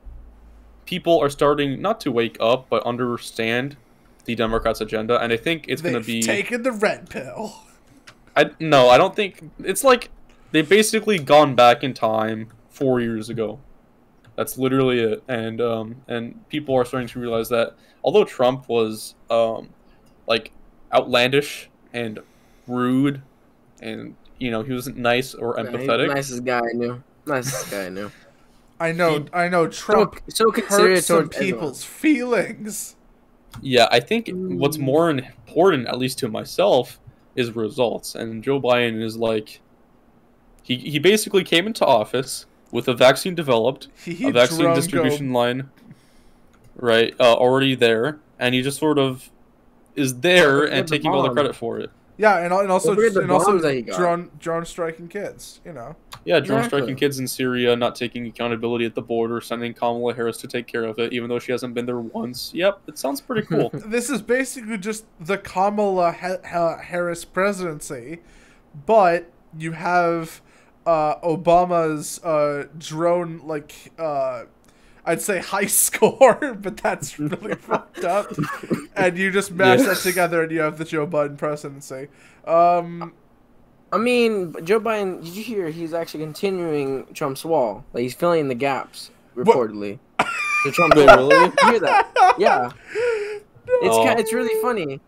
[0.86, 3.78] people are starting not to wake up, but understand
[4.28, 6.22] the Democrats' agenda, and I think it's going to be.
[6.22, 7.64] taken the red pill.
[8.36, 10.12] I no, I don't think it's like
[10.52, 13.60] they've basically gone back in time four years ago.
[14.36, 19.16] That's literally it, and um, and people are starting to realize that although Trump was
[19.32, 19.70] um,
[20.28, 20.52] like
[20.94, 22.20] outlandish and
[22.68, 23.24] rude,
[23.82, 26.14] and you know he wasn't nice or Yeah, empathetic.
[26.14, 27.02] nicest guy I knew.
[27.26, 28.12] Nicest guy I knew.
[28.80, 29.68] I know, I know.
[29.68, 32.97] Trump so considerate hurts some people's feelings.
[33.62, 34.82] Yeah, I think what's Mm.
[34.82, 37.00] more important, at least to myself,
[37.36, 38.14] is results.
[38.16, 39.62] And Joe Biden is like,
[40.64, 45.70] he he basically came into office with a vaccine developed, He a vaccine distribution line,
[46.76, 49.30] right, uh, already there, and he just sort of
[49.96, 51.90] is there and taking all the credit for it.
[52.20, 53.98] Yeah, and, and also Don't forget the and also bombs that he got.
[53.98, 55.62] drone drone striking kids.
[55.64, 55.96] You know.
[56.26, 56.80] Yeah, drone Exactly.
[56.80, 60.66] striking kids in Syria, not taking accountability at the border, sending Kamala Harris to take
[60.68, 62.52] care of it, even though she hasn't been there once.
[62.54, 63.70] Yep, it sounds pretty cool.
[63.72, 68.20] This is basically just the Kamala ha- ha- Harris presidency,
[68.86, 70.42] but you have
[70.86, 74.44] uh, Obama's uh, drone like uh,
[75.08, 78.32] I'd say high score, but that's really fucked up.
[78.96, 79.86] And you just mash Yeah.
[79.88, 82.10] that together, and you have the Joe Biden presidency.
[82.46, 83.14] Um,
[83.92, 85.24] I mean, Joe Biden.
[85.24, 87.86] Did you hear he's actually continuing Trump's wall?
[87.94, 90.00] Like he's filling in the gaps reportedly.
[90.66, 91.06] The Trump wall.
[91.30, 91.46] really?
[91.64, 92.34] You hear that?
[92.40, 92.72] Yeah.
[92.94, 94.04] It's Oh.
[94.04, 95.00] ki- it's really funny.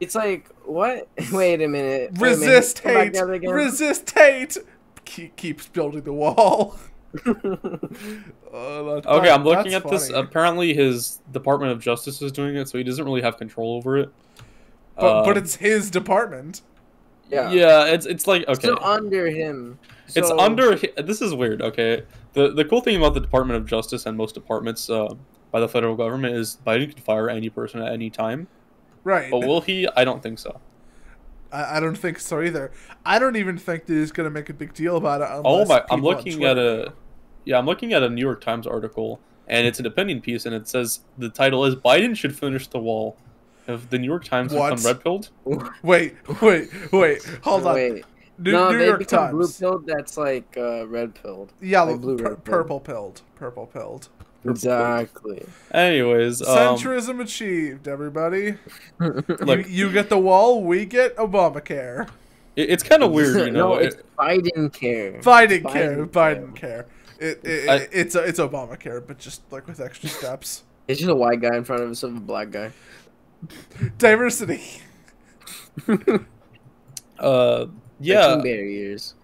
[0.00, 1.08] It's like what?
[1.32, 2.12] Wait a minute.
[2.18, 2.42] Wait a minute.
[2.42, 3.16] Resist hate.
[3.48, 4.58] Resist hate.
[5.04, 6.76] Keep, keeps building the wall.
[7.26, 10.10] Uh, that- Okay, I'm looking that's at this.
[10.10, 13.98] Apparently, his Department of Justice is doing it, so he doesn't really have control over
[13.98, 14.10] it.
[14.96, 16.62] but, but Um, it's his department.
[17.30, 17.50] yeah.
[17.50, 19.78] yeah, it's it's like okay, Still under him.
[20.14, 20.76] it's under.
[20.76, 21.60] This is weird.
[21.60, 22.02] Okay,
[22.32, 25.12] the the cool thing about the Department of Justice and most departments uh,
[25.50, 28.48] by the federal government is Biden can fire any person at any time.
[29.04, 29.30] Right.
[29.30, 29.86] But will he?
[29.96, 30.60] I don't think so.
[31.52, 32.72] I, I don't think so either.
[33.04, 35.28] I don't even think that he's gonna make a big deal about it.
[35.30, 35.84] Oh my!
[35.90, 36.92] I'm looking at Twitter a,
[37.46, 40.54] yeah, I'm looking at a New York Times article, and it's an opinion piece, and
[40.54, 43.16] it says the title is "Biden should finish the wall."
[43.66, 44.70] Have the New York Times What?
[44.76, 45.30] become red pilled?
[45.82, 47.24] Wait, wait, wait.
[47.42, 47.74] Hold on.
[47.74, 48.04] Wait.
[48.38, 49.86] New, no, New they York become blue pilled.
[49.86, 51.52] That's like uh, red pilled.
[51.60, 53.22] Yeah, like blue, pur- purple pilled.
[53.34, 54.08] Purple pilled.
[54.44, 55.44] Exactly.
[55.72, 58.54] Anyways, um, Centrism achieved, everybody.
[59.00, 62.08] look, you, you get the wall, we get Obamacare.
[62.54, 63.70] it, it's kind of weird, you know.
[63.70, 65.12] no, it's it- Biden care.
[65.20, 66.06] Biden care.
[66.06, 66.86] Biden Biden care.
[67.18, 70.62] It, it, I- it's it's Obamacare, but just like with extra steps.
[70.88, 72.70] It's just a white guy in front of us of a black guy.
[73.98, 74.62] Diversity.
[77.18, 77.66] uh,
[77.98, 78.36] Yeah.
[78.36, 79.14] yeah, barriers.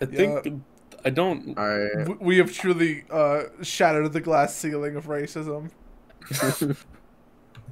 [0.00, 0.62] I think
[1.04, 1.58] I don't.
[1.58, 2.20] All right.
[2.22, 5.70] We have truly uh, shattered the glass ceiling of racism.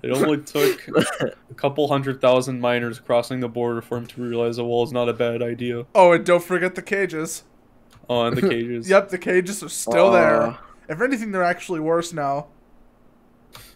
[0.03, 0.87] It only took
[1.21, 4.93] a couple hundred thousand miners crossing the border for him to realize a wall is
[4.93, 5.87] not a bad idea.
[5.95, 7.45] Oh, and don't forget the cages.
[8.09, 8.89] Oh, and the cages.
[8.89, 10.43] Yep, the cages are still there.
[10.43, 10.57] Uh,
[10.89, 12.47] If anything, they're actually worse now.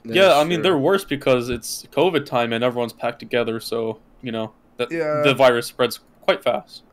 [0.04, 0.62] Yeah, I mean true.
[0.62, 5.22] they're worse because it's COVID time and everyone's packed together, so you know that Yeah.
[5.24, 6.84] the virus spreads quite fast.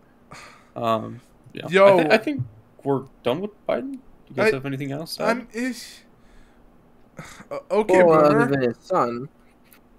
[0.76, 1.22] Um,
[1.54, 1.68] yeah.
[1.70, 2.00] Yo.
[2.00, 2.42] I, thi- I think
[2.84, 3.94] we're done with Biden.
[3.94, 5.16] Do you guys I- have anything else?
[5.18, 5.30] to add?
[5.30, 5.48] I'm.
[5.54, 6.00] Ish.
[7.50, 8.68] Uh, okay, well, other boomer.
[8.68, 9.28] his son.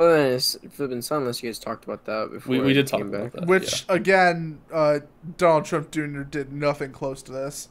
[0.01, 2.53] Other than his flipping son, unless you guys talked about that before.
[2.53, 3.33] we we did talk about back.
[3.33, 3.47] that.
[3.47, 5.01] Which again, uh,
[5.37, 6.23] Donald Trump Jr.
[6.23, 7.69] did nothing close to this.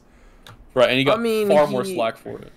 [0.74, 2.52] right, and he got I mean, far more slack for it.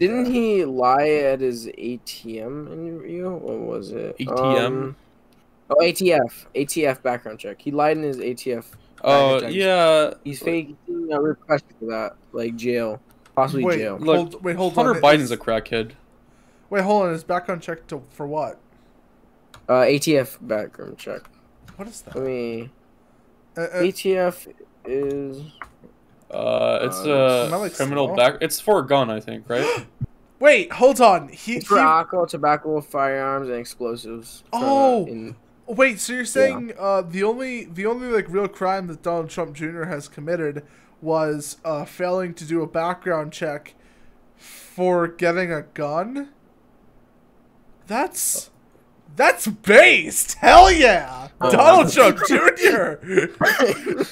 [0.00, 3.30] Didn't he lie at his ATM interview?
[3.30, 4.18] What was it?
[4.18, 4.66] ATM?
[4.66, 4.96] Um,
[5.70, 6.46] oh, ATF.
[6.56, 7.62] ATF background check.
[7.62, 8.64] He lied in his ATF.
[9.04, 9.54] Oh checks.
[9.54, 10.76] yeah, He's faking
[11.12, 13.00] a request for that, like jail,
[13.36, 13.98] possibly Wait, jail.
[14.00, 15.00] Look, hold, wait, hold Hunter on.
[15.00, 15.92] Biden's Is- a crackhead.
[16.72, 17.12] Wait, hold on.
[17.12, 18.58] Is background check to for what?
[19.68, 21.20] Uh, ATF background check.
[21.76, 22.16] What is that?
[22.16, 22.70] Let me.
[23.54, 24.48] Uh, uh, ATF
[24.86, 25.42] is.
[26.30, 28.16] Uh, it's Uh, Am I, a like, criminal slow?
[28.16, 28.36] back.
[28.40, 29.84] It's for a gun, I think, right?
[30.40, 31.28] wait, hold on.
[31.28, 34.42] He, It's for he alcohol, tobacco, firearms, and explosives.
[34.50, 35.06] for, uh, Oh!
[35.06, 36.00] in- wait.
[36.00, 39.84] So you're saying uh, the only the only like real crime that Donald Trump Jr.
[39.84, 40.64] has committed
[41.02, 43.74] was uh, failing to do a background check
[44.38, 46.30] for getting a gun?
[47.92, 48.48] That's
[49.16, 50.36] that's based.
[50.36, 51.50] Hell yeah, Oh.
[51.50, 52.94] Donald Trump Jr.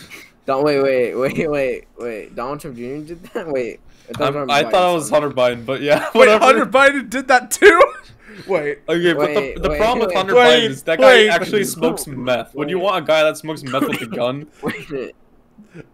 [0.45, 2.35] Don't wait, wait, wait, wait, wait.
[2.35, 2.83] Donald Trump Jr.
[2.83, 3.49] did that.
[3.49, 5.09] Wait, I thought, I'm- I Biden thought it was.
[5.11, 6.45] Hunter Biden, but yeah, Wait, whatever.
[6.45, 7.81] Hunter Biden did that too.
[8.47, 10.15] Wait, Okay, but Wait, the, the wait, problem with.
[10.15, 11.29] Hunter Wait, Biden is that guy wait.
[11.31, 12.55] actually smokes meth.
[12.55, 14.47] Would you want a guy that smokes meth with a gun?
[14.63, 15.17] Wait a minute.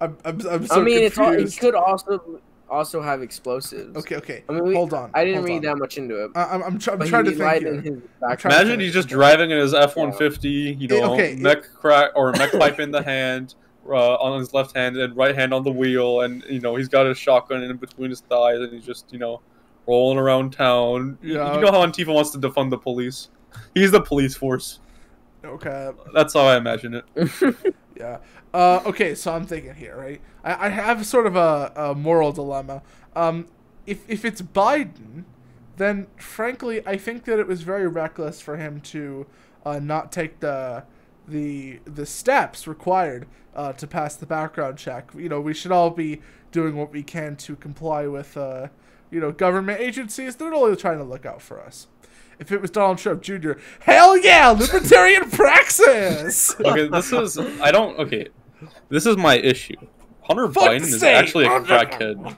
[0.01, 1.61] I'm I'm, I'm so I mean, it's all, he confused.
[1.61, 3.97] could also also have explosives.
[3.97, 4.45] Okay, okay.
[4.49, 5.11] I mean, we, hold on.
[5.15, 5.63] I didn't hold read on.
[5.63, 6.31] that much into it.
[6.35, 7.83] I, I'm I'm, try, I'm trying to think here.
[7.83, 8.41] trying background.
[8.41, 12.53] to Imagine he's just driving in his F-150, you know, okay, mech crack or mech
[12.59, 13.55] pipe in the hand,
[13.89, 16.89] uh, on his left hand, and right hand on the wheel, and you know he's
[16.89, 19.41] got a shotgun in between his thighs, and he's just you know
[19.87, 21.19] rolling around town.
[21.23, 21.55] Yeah.
[21.55, 23.29] You know how Antifa wants to defund the police.
[23.75, 24.81] He's the police force.
[25.45, 25.91] Okay.
[26.13, 27.75] That's how I imagine it.
[27.99, 28.19] Yeah.
[28.57, 30.19] Uh, okay, so I'm thinking here, right?
[30.43, 32.81] I, I have sort of a, a moral dilemma.
[33.15, 33.49] Um,
[33.87, 35.25] if if it's Biden,
[35.77, 39.27] then frankly, I think that it was very reckless for him to
[39.67, 40.85] uh, not take the
[41.29, 45.11] the the steps required uh, to pass the background check.
[45.15, 48.69] You know, we should all be doing what we can to comply with, uh,
[49.11, 50.37] you know, government agencies.
[50.37, 51.89] They're only trying to look out for us.
[52.39, 56.59] If it was Donald Trump Jr., hell yeah, libertarian praxis.
[56.59, 57.99] Okay, this is I don't.
[57.99, 58.29] Okay,
[58.89, 59.77] this is my issue.
[60.23, 61.15] Hunter Fuck Biden is state.
[61.15, 62.23] actually a crackhead.
[62.25, 62.37] Like,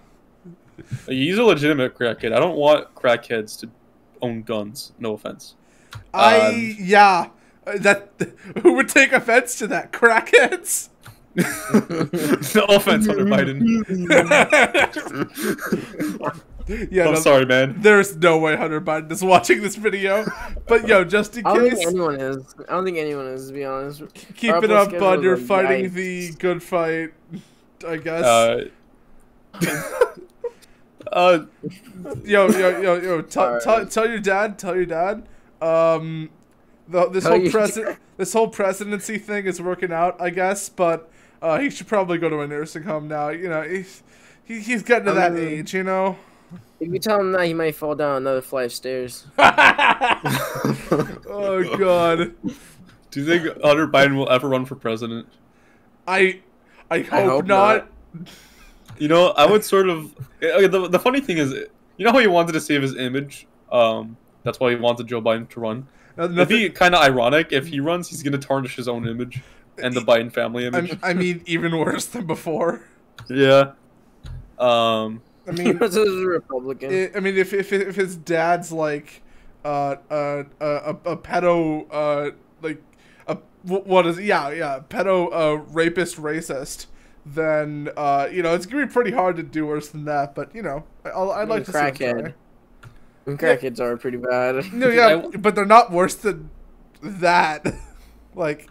[1.06, 2.32] he's a legitimate crackhead.
[2.32, 3.70] I don't want crackheads to
[4.22, 4.92] own guns.
[4.98, 5.54] No offense.
[6.12, 7.28] I Um, yeah.
[7.66, 8.10] Uh, That
[8.62, 9.92] who would take offense to that?
[9.92, 10.90] Crackheads.
[12.54, 13.60] no offense, Hunter Biden.
[16.90, 17.76] yeah, I'm no, sorry, man.
[17.78, 20.26] there's no way Hunter Biden is watching this video.
[20.66, 22.54] But yo, just in I don't think case, anyone is.
[22.68, 24.02] I don't think anyone is, to be honest.
[24.34, 25.22] keep Our it up, bud.
[25.22, 25.92] You're fighting yikes.
[25.94, 27.12] the good fight,
[27.86, 28.24] I guess.
[28.24, 28.64] Uh,
[31.12, 31.38] uh,
[32.24, 33.22] yo, yo, yo, yo.
[33.22, 33.62] Tell, Alright.
[33.62, 34.58] tell, tell your dad.
[34.58, 35.26] Tell your dad.
[35.62, 36.30] Um,
[36.88, 40.68] the, this whole you- presi- this whole presidency thing is working out, I guess.
[40.68, 43.30] But uh, he should probably go to a nursing home now.
[43.30, 44.02] You know, he's
[44.44, 45.74] he, he's getting to I that mean- age.
[45.74, 46.18] You know.
[46.80, 49.26] If you tell him that, he might fall down another flight of stairs.
[49.38, 49.44] oh
[51.76, 52.34] God,
[53.10, 55.26] Do you think Hunter Biden will ever run for president?
[56.06, 56.40] I
[56.90, 57.88] I hope, hope not.
[58.98, 60.14] You know, I would sort of.
[60.42, 63.46] okay, The, the funny thing is, you know how he wanted to save his image.
[63.70, 65.86] Um, that's why he wanted Joe Biden to run.
[66.18, 68.08] Uh, It'd be kind of ironic if he runs.
[68.08, 69.42] He's gonna tarnish his own image
[69.82, 70.96] and the Biden family image.
[71.02, 72.82] I, I mean, even worse than before.
[73.28, 73.72] yeah.
[74.58, 75.22] Um.
[75.48, 76.90] I He mean, was a Republican.
[76.90, 79.22] I I mean, if, if if his dad's like
[79.64, 82.30] uh uh uh, a a pedo uh
[82.62, 82.82] like
[83.26, 86.86] a wh- what is yeah yeah pedo uh rapist racist,
[87.26, 90.34] then uh you know it's gonna be pretty hard to do worse than that.
[90.34, 91.92] But you know, I, I'll, I'd like to see Crackhead.
[91.92, 92.34] try.
[93.26, 94.64] And crackheads are pretty bad.
[94.72, 96.50] No, yeah, but they're not worse than
[97.02, 97.66] that.
[98.34, 98.68] like,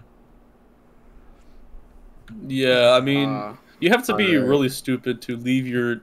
[2.48, 2.92] Yeah.
[2.92, 4.48] I mean, Uh, you have to be alright.
[4.48, 6.02] really stupid to leave your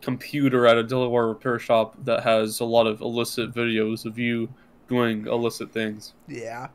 [0.00, 4.48] computer at a Delaware repair shop that has a lot of illicit videos of you
[4.88, 6.14] doing illicit things.
[6.28, 6.68] yeah.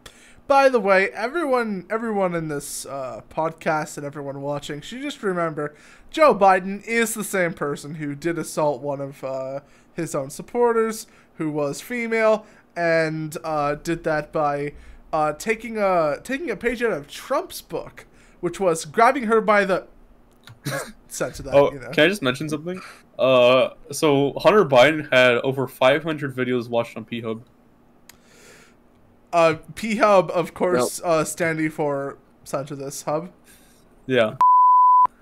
[0.47, 5.73] By the way, everyone, everyone in this uh, podcast and everyone watching should just remember,
[6.09, 9.61] Joe Biden is the same person who did assault one of uh,
[9.93, 14.73] his own supporters, who was female, and uh, did that by
[15.13, 18.05] uh, taking a taking a page out of Trump's book,
[18.41, 19.87] which was grabbing her by the.
[21.17, 21.89] That, Oh, you know.
[21.91, 22.81] can I just mention something?
[23.21, 27.43] Uh, so Hunter Biden had over 500 videos watched on P Hub.
[29.31, 33.31] Uh, P Hub, of course, uh, standing for such of this hub.
[34.07, 34.37] Yeah.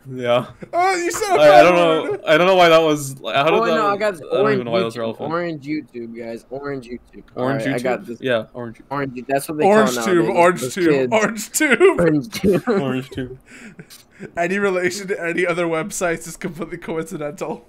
[0.10, 0.50] Yeah.
[0.72, 2.20] Oh, you said a I, I bad don't know.
[2.26, 3.16] I don't know why that was.
[3.22, 3.76] How did oh that?
[3.76, 5.00] no, I got this I don't orange even know why that was YouTube.
[5.00, 5.32] relevant.
[5.32, 6.46] Orange YouTube, guys.
[6.50, 7.24] Orange YouTube.
[7.36, 7.74] Orange Alright, YouTube.
[7.76, 8.22] I got this.
[8.22, 8.82] Yeah, orange.
[8.90, 9.26] Orange.
[9.28, 11.14] That's what they Orange call tube, nowadays, orange those tube, kids.
[11.14, 12.00] orange tube.
[12.00, 12.64] Orange tube.
[12.70, 13.40] Orange tube.
[14.38, 17.66] Any relation to any other websites is completely coincidental.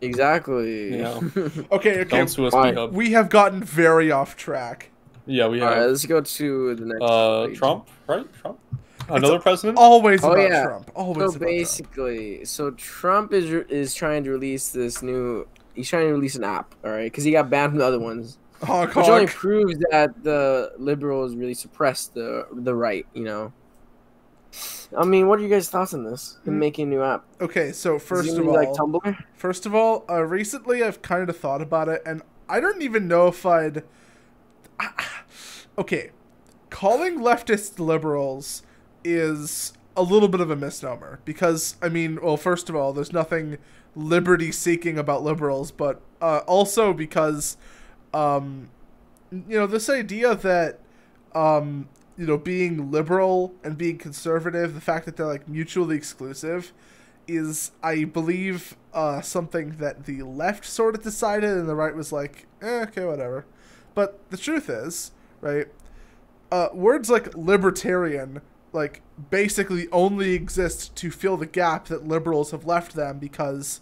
[0.00, 0.98] Exactly.
[0.98, 1.18] Yeah.
[1.72, 2.04] Okay, okay.
[2.04, 2.74] Don't sue us, Fine.
[2.74, 2.92] P Hub.
[2.92, 4.90] We have gotten very off track.
[5.26, 5.90] Yeah, we All right, have.
[5.90, 7.02] let's go to the next.
[7.02, 7.58] Uh, page.
[7.58, 8.32] Trump, right?
[8.40, 8.58] Trump.
[9.08, 9.76] Another president.
[9.78, 10.64] Always Oh, about yeah.
[10.64, 10.90] Trump.
[10.94, 11.46] Always So about Trump.
[11.46, 15.46] basically, so Trump is re- is trying to release this new.
[15.74, 17.98] He's trying to release an app, all right, because he got banned from the other
[18.00, 23.06] ones, Honk, which only proves that the liberals really suppress the the right.
[23.14, 23.52] You know.
[24.96, 26.38] I mean, what are you guys' thoughts on this?
[26.44, 27.24] Him making a new app.
[27.40, 29.24] Okay, so first of all, like Tumblr.
[29.34, 33.08] First of all, uh, recently I've kind of thought about it, and I don't even
[33.08, 33.84] know if I'd.
[35.78, 36.10] Okay,
[36.68, 38.62] calling leftist liberals
[39.02, 43.12] is a little bit of a misnomer because I mean, well, first of all, there's
[43.12, 43.56] nothing
[43.94, 47.56] liberty-seeking about liberals, but uh, also because,
[48.12, 48.68] um,
[49.30, 50.80] you know, this idea that,
[51.34, 51.88] um,
[52.20, 56.70] you know, being liberal and being conservative, the fact that they're like mutually exclusive
[57.26, 62.12] is I believe uh, something that the left sort of decided and the right was
[62.12, 63.46] like, eh, okay, whatever.
[63.94, 65.68] But the truth is, right?
[66.52, 68.42] Uh, words like libertarian,
[68.74, 73.80] like basically only exist to fill the gap that liberals have left them because,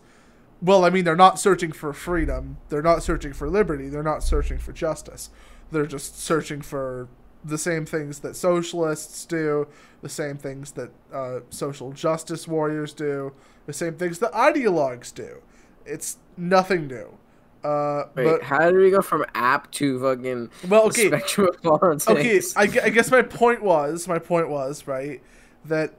[0.63, 4.23] well, I mean, they're not searching for freedom, they're not searching for liberty, they're not
[4.23, 5.29] searching for justice.
[5.73, 7.09] They're just searching for
[7.45, 9.67] the same things that socialists do,
[10.03, 13.33] the same things that uh, social justice warriors do,
[13.67, 15.43] the same things that ideologues do.
[15.87, 17.19] It's nothing new.
[17.65, 21.63] Uh, Wait, but how do we go from app to fucking well, okay, spectrum of
[21.63, 22.57] politics?
[22.57, 22.81] okay.
[22.83, 25.21] I, I guess my point was my point was right
[25.65, 25.95] that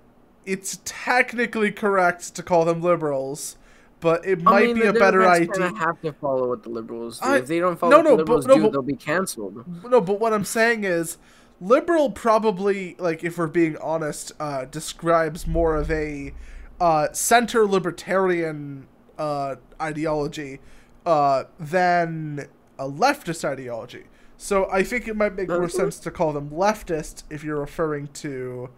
[0.45, 3.57] it's technically correct to call them liberals,
[3.99, 5.73] but it I might mean, be a better idea.
[5.75, 7.27] have to follow what the liberals do.
[7.27, 8.81] I- if they don't follow no, what no, the but- liberals no, do, but- they'll
[8.81, 9.83] be canceled.
[9.89, 11.17] No, but what I'm saying is,
[11.61, 16.33] liberal probably, like, if we're being honest, uh, describes more of a
[16.79, 20.59] uh, center libertarian uh, ideology
[21.05, 24.05] uh, than a leftist ideology.
[24.37, 28.07] So I think it might make more sense to call them leftist if you're referring
[28.13, 28.69] to,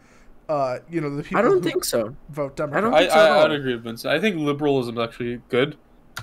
[0.50, 2.16] uh, you know, the people I don't who think so.
[2.30, 2.78] vote Democrat.
[2.78, 2.94] I don't Democrat.
[2.94, 3.46] I, think so at I.
[3.46, 4.14] I'd agree with Vincent.
[4.14, 5.78] I think liberalism is actually good,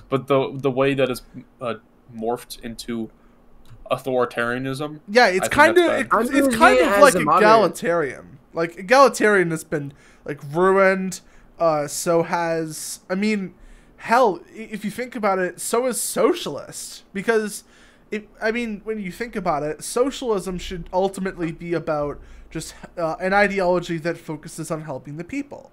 [0.08, 1.22] but the the way that it's
[1.60, 1.74] uh,
[2.14, 3.10] morphed into
[3.90, 5.00] authoritarianism.
[5.08, 8.38] Yeah, it's kind of that's it's, it's kind of like egalitarian.
[8.52, 9.92] Like egalitarian has been
[10.24, 11.20] like ruined.
[11.58, 13.54] Uh, so has I mean,
[13.96, 17.64] hell, if you think about it, so is socialist because.
[18.10, 22.18] It, I mean, when you think about it, socialism should ultimately be about
[22.50, 25.70] just uh, an ideology that focuses on helping the people.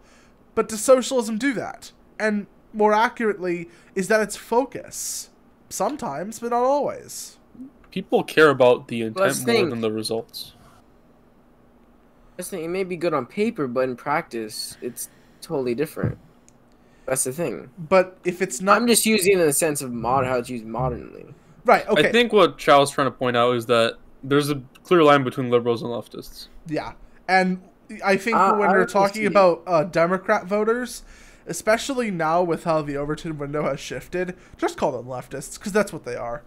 [0.55, 1.91] But does socialism do that?
[2.19, 5.29] And more accurately, is that its focus?
[5.69, 7.37] Sometimes, but not always.
[7.91, 9.69] people care about the intent that's the more thing.
[9.69, 10.53] than the results.
[12.37, 12.65] That's the thing.
[12.65, 15.09] It may be good on paper, but in practice, it's
[15.41, 16.17] totally different.
[17.05, 17.69] That's the thing.
[17.77, 20.49] But if it's not I'm just using it in the sense of modern, how it's
[20.49, 21.25] used modernly.
[21.63, 25.03] right, okay, I think what Chow's trying to point out is that there's a clear
[25.03, 26.47] line between liberals and leftists.
[26.67, 26.93] yeah,
[27.27, 27.61] and
[28.03, 31.03] I think Uh, when I we're talking about uh, Democrat voters,
[31.47, 35.91] especially now with how the Overton window has shifted, just call them leftists because that's
[35.93, 36.41] what they are.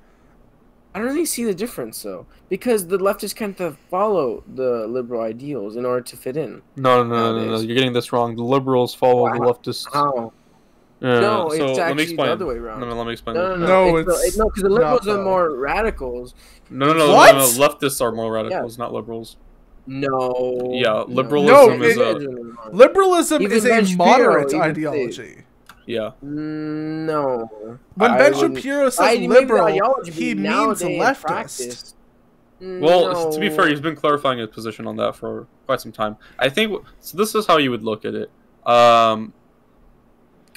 [0.95, 5.21] I don't really see the difference though, because the leftists kind of follow the liberal
[5.21, 6.63] ideals in order to fit in.
[6.77, 7.67] No, no, no, no, no, Nowadays.
[7.67, 8.35] You're getting this wrong.
[8.35, 9.87] The liberals follow the leftists.
[9.93, 10.33] How?
[11.01, 12.81] Yeah, No, so it's let me actually the other way around.
[12.81, 13.37] No, no, let me explain.
[13.37, 13.67] No, no, no.
[13.91, 16.35] No, it's, it's no, because the liberals are more radicals.
[16.71, 17.33] No, no, no, What?
[17.35, 17.47] no, no.
[17.69, 19.37] Leftists are more radicals, not liberals.
[19.87, 20.71] No.
[20.75, 25.45] Yeah, liberalism No, is it- a Liberalism Even is Ben a Shapiro moderate even ideology.
[25.87, 26.11] yeah.
[26.25, 27.79] Mm, No.
[27.95, 29.67] When I Ben Shapiro says maybe liberal,
[30.05, 31.21] he means nowadays leftist.
[31.23, 31.95] practice-
[32.61, 36.17] Well, to be fair, he's been clarifying his position on that for quite some time.
[36.39, 37.17] I think so.
[37.17, 38.31] This is how you would look at it.
[38.67, 39.33] Um,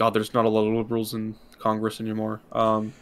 [0.02, 2.42] God, there's not a lot of liberals in Congress anymore.
[2.52, 2.94] Um,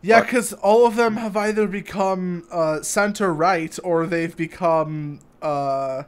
[0.00, 6.04] Yeah, because all of them have either become uh, center right or they've become uh,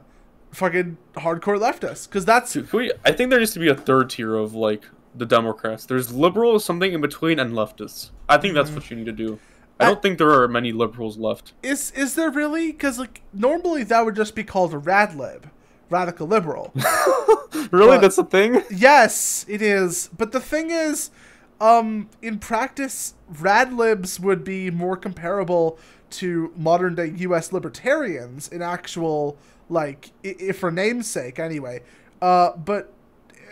[0.51, 2.07] fucking hardcore leftists.
[2.09, 4.85] Because that's can we, I think there needs to be a third tier of like
[5.13, 5.85] the Democrats.
[5.85, 8.09] There's liberals, something in between, and leftists.
[8.27, 9.37] I think that's what you need to do.
[9.79, 11.53] I I- don't think there are many liberals left.
[11.61, 12.71] is is there really?
[12.71, 15.43] Because like normally that would just be called a radlib,
[15.89, 16.71] radical liberal.
[17.71, 18.63] really, But- that's the thing.
[18.69, 20.09] yes, it is.
[20.17, 21.11] But the thing is,
[21.59, 25.79] um, in practice, radlibs would be more comparable
[26.09, 27.51] to modern day U.S.
[27.51, 29.37] libertarians in actual
[29.69, 31.81] like, if for namesake anyway.
[32.21, 32.93] Uh, but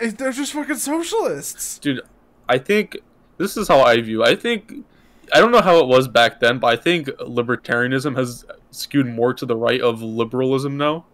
[0.02, 1.80] they're just fucking socialists.
[1.80, 2.02] dude
[2.50, 2.98] i think
[3.38, 4.74] this is how i view i think
[5.34, 9.34] i don't know how it was back then but i think libertarianism has skewed more
[9.34, 11.06] to the right of liberalism now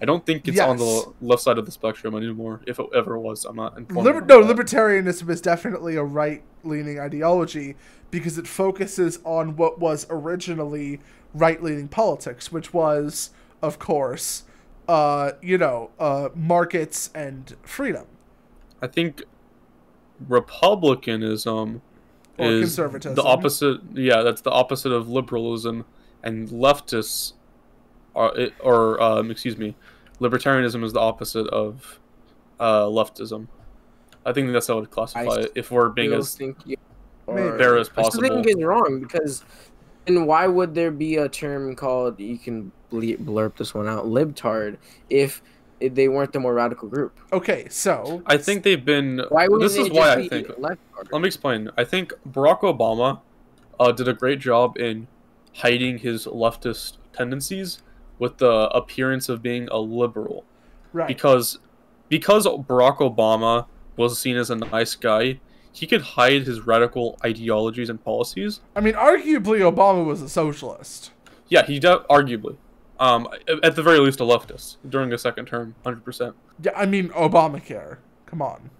[0.00, 3.18] i don't think it's on the left side of the spectrum anymore if it ever
[3.18, 3.44] was.
[3.44, 4.56] I'm not informed Liber- no, that.
[4.56, 7.76] libertarianism is definitely a right-leaning ideology
[8.10, 11.00] because it focuses on what was originally
[11.34, 13.30] right-leaning politics, which was,
[13.62, 14.44] of course,
[14.88, 18.06] uh, you know, uh, markets and freedom.
[18.80, 19.24] I think
[20.28, 21.82] republicanism
[22.38, 25.84] or is the opposite yeah that's the opposite of liberalism
[26.22, 27.34] and leftists
[28.16, 29.76] are or um, excuse me
[30.20, 32.00] libertarianism is the opposite of
[32.58, 33.46] uh, leftism
[34.24, 36.76] i think that's how i would classify I it if we're being as think you
[37.26, 38.24] fair as possible.
[38.24, 39.44] I still possible think it's wrong because,
[40.06, 44.06] and why would there be a term called you can ble- blurb this one out
[44.06, 44.76] libtard
[45.10, 45.42] if,
[45.80, 47.18] if they weren't the more radical group?
[47.32, 49.22] Okay, so I think they've been.
[49.28, 50.50] Why would this they is just why I think.
[50.58, 51.70] left Let me explain.
[51.76, 53.20] I think Barack Obama
[53.78, 55.08] uh, did a great job in
[55.54, 57.82] hiding his leftist tendencies
[58.18, 60.44] with the appearance of being a liberal,
[60.92, 61.58] right, because
[62.08, 65.40] because Barack Obama was seen as a nice guy.
[65.72, 68.60] He could hide his radical ideologies and policies.
[68.74, 71.10] I mean, arguably Obama was a socialist.
[71.48, 72.56] Yeah, he de- arguably,
[72.98, 73.28] um,
[73.62, 76.34] at the very least, a leftist during a second term, hundred percent.
[76.62, 77.98] Yeah, I mean Obamacare.
[78.24, 78.70] Come on,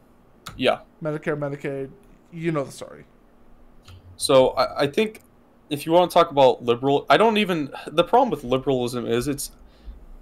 [0.56, 1.90] Yeah, Medicare, Medicaid.
[2.32, 3.04] You know the story.
[4.16, 5.20] So I, I think
[5.70, 7.70] if you want to talk about liberal, I don't even.
[7.86, 9.50] The problem with liberalism is it's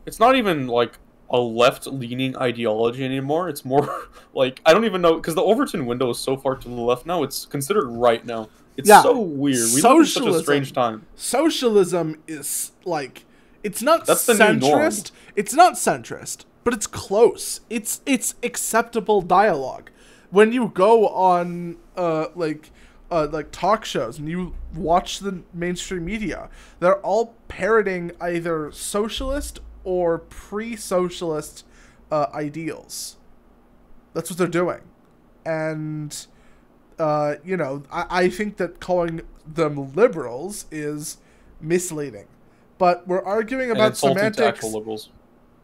[0.07, 0.99] it's not even like
[1.31, 3.49] a left leaning ideology anymore.
[3.49, 6.69] It's more like I don't even know because the Overton window is so far to
[6.69, 7.23] the left now.
[7.23, 8.49] It's considered right now.
[8.77, 9.03] It's Yeah.
[9.03, 9.69] so weird.
[9.75, 11.07] We live in such a strange time.
[11.15, 13.25] Socialism is like
[13.63, 14.81] it's not That's the new norm.
[14.83, 15.11] centrist.
[15.37, 17.61] It's not centrist, but it's close.
[17.71, 19.91] It's it's acceptable dialogue.
[20.31, 22.71] When you go on uh like
[23.15, 26.51] uh like talk shows and you watch the mainstream media,
[26.81, 31.65] they're all parroting either socialist or pre-socialist
[32.11, 33.17] uh, ideals.
[34.15, 34.81] That's what they're doing,
[35.45, 36.27] and
[36.99, 41.19] uh, you know, I, I think that calling them liberals is
[41.61, 42.27] misleading.
[42.79, 44.65] But we're arguing about semantics.
[44.65, 45.11] liberals.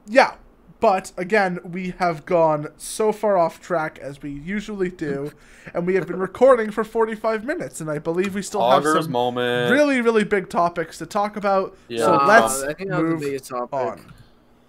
[0.07, 0.35] Yeah,
[0.81, 5.33] but again, we have gone so far off track as we usually do,
[5.75, 9.11] and we have been recording for 45 minutes, and I believe we still have some
[9.13, 9.71] moment.
[9.73, 11.77] really, really big topics to talk about.
[11.89, 11.99] Yeah.
[12.05, 13.73] So Uh, let's I think move the topic.
[13.75, 14.13] on.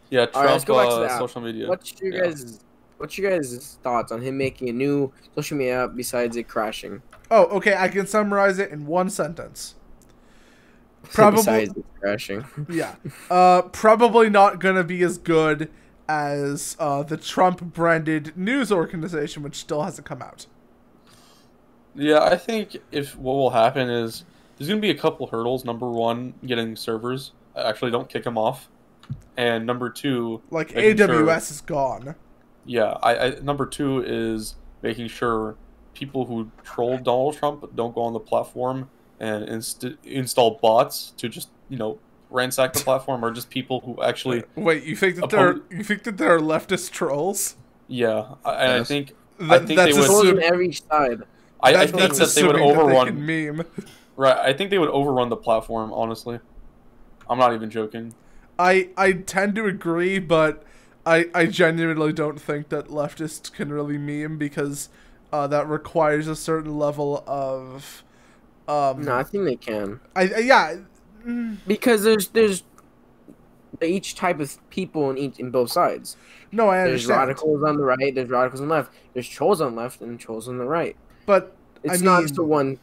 [0.09, 1.67] Yeah, All right, let's Trump, go back to uh, social media.
[1.69, 2.21] What's your Yeah.
[2.25, 2.59] guys?
[2.97, 7.01] What's your guys' thoughts on him making a new social media app besides it crashing?
[7.31, 9.75] Oh, okay, I can summarize it in one sentence.
[11.13, 12.45] Probably- besides it crashing.
[12.69, 12.95] Yeah.
[13.29, 15.69] Uh, probably not gonna be as good
[16.11, 20.45] as uh, the Trump branded news organization, which still hasn't come out.
[21.95, 24.25] Yeah, I think if what will happen is
[24.57, 25.63] there's gonna be a couple hurdles.
[25.63, 27.31] Number one, getting servers.
[27.55, 28.69] Actually, don't kick them off.
[29.37, 32.15] And number two, Like AWS sure- is gone.
[32.65, 35.55] yeah, I, I number two is making sure
[35.93, 38.89] people who troll Donald Trump don't go on the platform
[39.19, 41.99] and inst- install bots to just you know
[42.31, 45.83] ransack the platform, or just people who actually Wait, you think that Oppo- there you
[45.83, 47.55] think that there are leftist trolls?
[47.87, 48.35] yeah.
[48.45, 48.87] I, and I Yes.
[48.87, 51.23] think That, think that's they would- assume- every side.
[51.63, 53.05] I, I think that they would overrun.
[53.07, 53.65] can meme.
[54.17, 55.93] Right, I think they would overrun the platform.
[55.93, 56.39] Honestly,
[57.29, 58.13] I'm not even joking.
[58.59, 60.63] I I tend to agree, but
[61.05, 64.89] I I genuinely don't think that leftists can really meme because
[65.31, 68.03] uh, that requires a certain level of
[68.67, 70.75] um No, I think they can I, I yeah
[71.67, 72.63] because there's there's
[73.81, 76.17] each type of people in each in both sides.
[76.51, 77.09] no I understand.
[77.09, 78.13] There's radicals on the right.
[78.13, 78.91] There's radicals on the left.
[79.13, 80.95] There's trolls on the left and trolls on the right.
[81.25, 82.79] but It's I not just a one.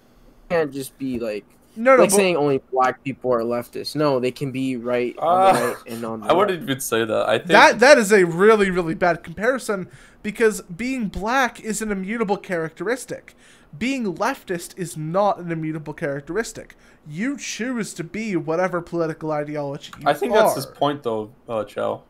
[0.51, 1.45] Can't just be like
[1.77, 3.95] no no like but, saying only black people are leftists.
[3.95, 6.39] No, they can be right on Ah, the right and on the I left.
[6.39, 7.29] wouldn't even say that.
[7.29, 9.89] I think that that is a really really bad comparison
[10.23, 13.37] because being black is an immutable characteristic.
[13.77, 16.75] Being leftist is not an immutable characteristic.
[17.07, 21.65] You choose to be whatever political ideology you I think that's his point, though, uh,
[21.65, 22.03] Chow.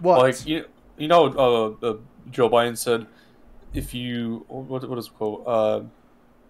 [0.00, 0.18] What?
[0.18, 0.64] Like you,
[0.96, 1.26] you know,
[1.82, 1.96] uh, uh,
[2.30, 3.06] Joe Biden said,
[3.74, 5.44] if you what what is the quote?
[5.46, 5.82] Uh,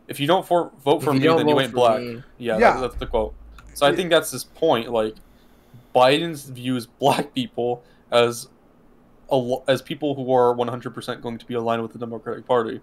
[0.09, 2.01] if you don't for, vote for me, then you ain't black.
[2.01, 2.73] me- Yeah, Yeah.
[2.75, 3.35] That, that's the quote.
[3.75, 4.91] So I think that's his point.
[4.91, 5.15] Like,
[5.95, 8.49] Biden's views black people as
[9.31, 12.81] a, as people who are 100% going to be aligned with the Democratic Party,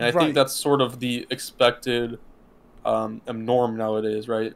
[0.00, 0.22] and I Right.
[0.24, 2.18] think that's sort of the expected
[2.84, 4.54] um, norm nowadays, right?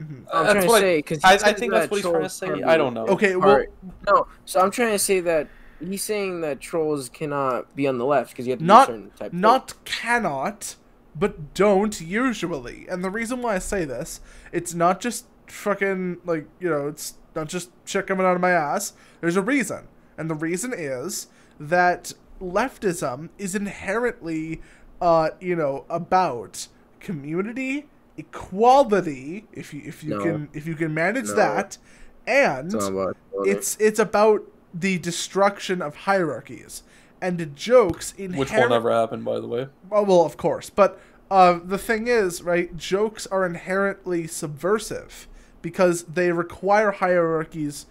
[0.00, 0.24] Mhm.
[0.32, 2.28] I'm That's trying to I- say because I, I think that's what he's trying to
[2.28, 2.62] say.
[2.62, 3.06] I don't know.
[3.06, 3.68] Okay, well, Alright.
[4.06, 5.48] No, so I'm trying to say that
[5.80, 8.92] he's saying that trolls cannot be on the left because you have to Not- be
[8.92, 9.26] a certain type.
[9.28, 10.76] of- not cannot,
[11.18, 12.86] but don't usually.
[12.88, 14.20] And the reason why I say this,
[14.52, 18.50] it's not just fucking like you know, it's not just shit coming out of my
[18.50, 18.92] ass.
[19.20, 19.88] There's a reason,
[20.18, 21.26] and the reason is
[21.58, 24.60] that leftism is inherently,
[25.00, 26.68] uh, you know, about
[27.00, 29.46] community equality.
[29.52, 30.22] If you if you No.
[30.22, 31.34] can if you can manage No.
[31.34, 31.78] that,
[32.26, 36.82] and It's about it's it's about the destruction of hierarchies
[37.20, 38.38] and the jokes inherent.
[38.38, 39.68] Which will never happen, by the way.
[39.88, 42.76] Well, well, of course, but uh, the thing is, right?
[42.76, 45.26] Jokes are inherently subversive
[45.62, 47.86] because they require hierarchies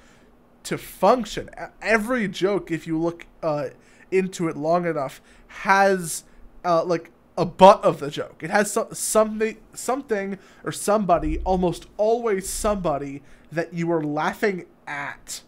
[0.63, 1.49] to function.
[1.81, 3.69] Every joke, if you look uh,
[4.17, 6.23] into it long enough, has
[6.63, 8.41] uh, like a butt of the joke.
[8.41, 15.41] It has so- something, something or somebody, almost always somebody that you are laughing at.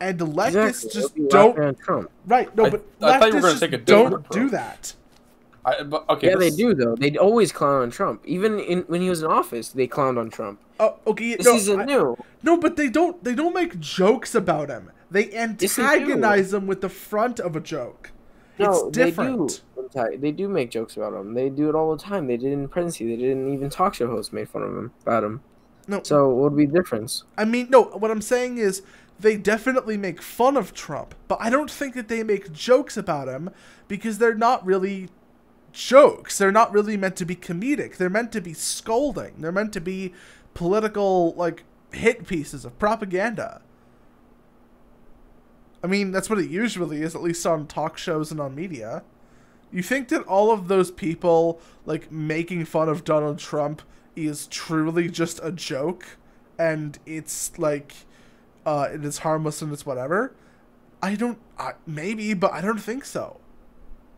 [0.00, 2.10] And the leftists Exactly, just don't laughing at Trump.
[2.26, 2.54] right.
[2.56, 4.94] No, I- but I thought leftists just take a different don't do that.
[5.64, 6.94] I, but, okay, Yeah, they do though.
[6.96, 8.22] They always clown on Trump.
[8.24, 10.58] Even in when he was in office, they clowned on Trump.
[10.78, 11.36] Oh, okay.
[11.36, 12.16] This no, isn't I- new.
[12.42, 13.22] no, but they don't.
[13.22, 14.90] They don't make jokes about him.
[15.10, 18.12] They they antagonize him with the front of a joke.
[18.58, 19.62] No, it's different.
[19.94, 20.16] They do.
[20.18, 21.34] They do make jokes about him.
[21.34, 22.26] They do it all the time.
[22.26, 23.14] They did in presidency.
[23.16, 25.40] They didn't even talk show hosts made fun of him about him.
[25.88, 27.24] No, So what would be the difference?
[27.36, 27.82] I mean, no.
[27.84, 28.82] What I'm saying is,
[29.18, 33.28] they definitely make fun of Trump, but I don't think that they make jokes about
[33.28, 33.50] him
[33.88, 35.08] because they're not really
[35.72, 36.38] jokes.
[36.38, 37.96] They're not really meant to be comedic.
[37.96, 39.34] They're meant to be scolding.
[39.38, 40.12] They're meant to be
[40.54, 43.62] political, like hit pieces of propaganda.
[45.82, 49.02] I mean, that's what it usually is, at least on talk shows and on media.
[49.72, 53.82] You think that all of those people, like, making fun of Donald Trump
[54.16, 56.18] is truly just a joke
[56.58, 57.94] and it's, like,
[58.66, 60.34] uh, it is harmless and it's whatever?
[61.02, 63.40] I don't, I, maybe, but I don't think so.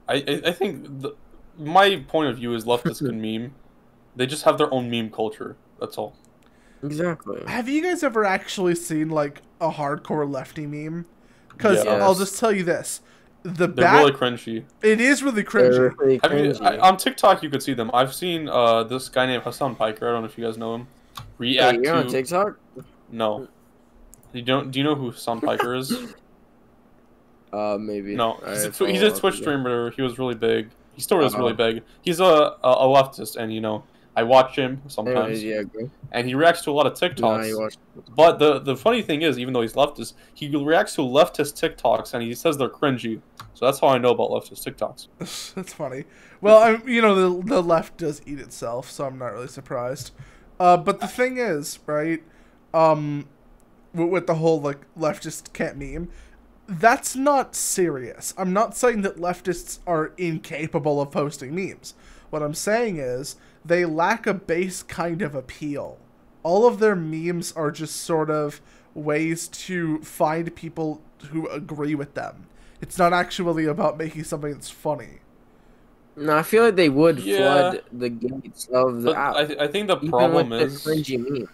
[0.09, 1.15] I, I, think the,
[1.59, 3.55] my point of view is leftists can meme.
[4.17, 5.57] They just have their own meme culture.
[5.81, 6.15] That's all.
[6.83, 7.43] Exactly.
[7.47, 11.07] Have you guys ever actually seen, like, a hardcore lefty meme?
[11.49, 12.03] Because Yes.
[12.03, 13.01] I'll just tell you this.
[13.45, 14.65] The They're bat, really cringy.
[14.83, 15.99] it is really They're cringy.
[15.99, 16.63] really Have you, cringy.
[16.63, 17.91] I, on TikTok, you could see them.
[17.93, 20.09] I've seen uh, this guy named Hassan Piker.
[20.09, 20.87] I don't know if you guys know him.
[21.17, 22.59] Hey, React you're on TikTok?
[23.11, 23.49] no.
[24.33, 24.71] You don't?
[24.71, 25.93] Do you know who Hassan Piker is?
[27.53, 28.15] Uh, maybe.
[28.15, 29.91] No, I he's a, tw- follow he's a Twitch streamer.
[29.91, 30.71] He was really big.
[30.95, 31.43] He still is Uh-huh.
[31.43, 31.83] really big.
[32.03, 33.85] He's a, a a leftist, and you know
[34.15, 35.91] I watch him sometimes, yeah, go.
[36.13, 37.77] and he reacts to a lot of TikToks.
[38.15, 42.13] But the the funny thing is, even though he's leftist, he reacts to leftist TikToks,
[42.15, 43.21] and he says they're cringy.
[43.55, 45.09] So that's how I know about leftist TikToks.
[45.55, 46.05] That's funny.
[46.41, 50.11] Well, I'm, you know, the, the left does eat itself, so I'm not really surprised.
[50.59, 52.23] Uh, but the thing is, right,
[52.75, 53.29] um,
[53.95, 56.09] with, with the whole, like, leftist can't meme,
[56.69, 58.33] that's not serious.
[58.39, 61.95] I'm not saying that leftists are incapable of posting memes.
[62.31, 65.99] What I'm saying is they lack a base kind of appeal.
[66.43, 68.61] All of their memes are just sort of
[68.95, 71.01] ways to find people
[71.31, 72.47] who agree with them.
[72.81, 75.21] It's not actually about making something that's funny.
[76.17, 77.37] No, I feel like they would Yeah.
[77.71, 79.37] flood the gates of the app.
[79.37, 81.49] I, th- I think the problem with the is cringy memes.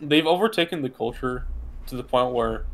[0.00, 1.46] they've overtaken the culture
[1.86, 2.64] to the point where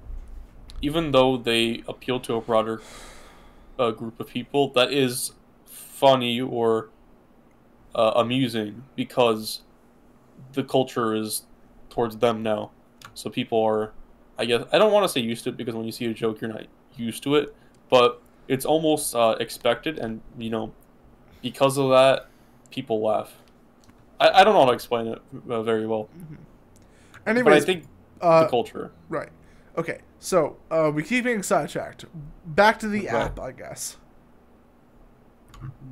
[0.80, 2.80] even though they appeal to a broader
[3.78, 5.32] uh, group of people, that is
[5.66, 6.90] funny or
[7.94, 9.62] uh, amusing because
[10.52, 11.42] the culture is
[11.90, 12.70] towards them now.
[13.14, 13.92] So people are,
[14.38, 16.14] I guess, I don't want to say used to it because when you see a
[16.14, 16.66] joke, you're not
[16.96, 17.54] used to it,
[17.90, 20.72] but it's almost uh, expected, and you know,
[21.42, 22.28] because of that,
[22.70, 23.32] people laugh.
[24.20, 26.08] I, I don't know how to explain it uh, very well,
[27.24, 27.84] but I think
[28.20, 28.92] uh, the culture.
[29.08, 29.28] right.
[29.76, 32.04] Okay, so uh, we keep being sidetracked.
[32.46, 33.14] Back to the Right.
[33.14, 33.96] app, I guess.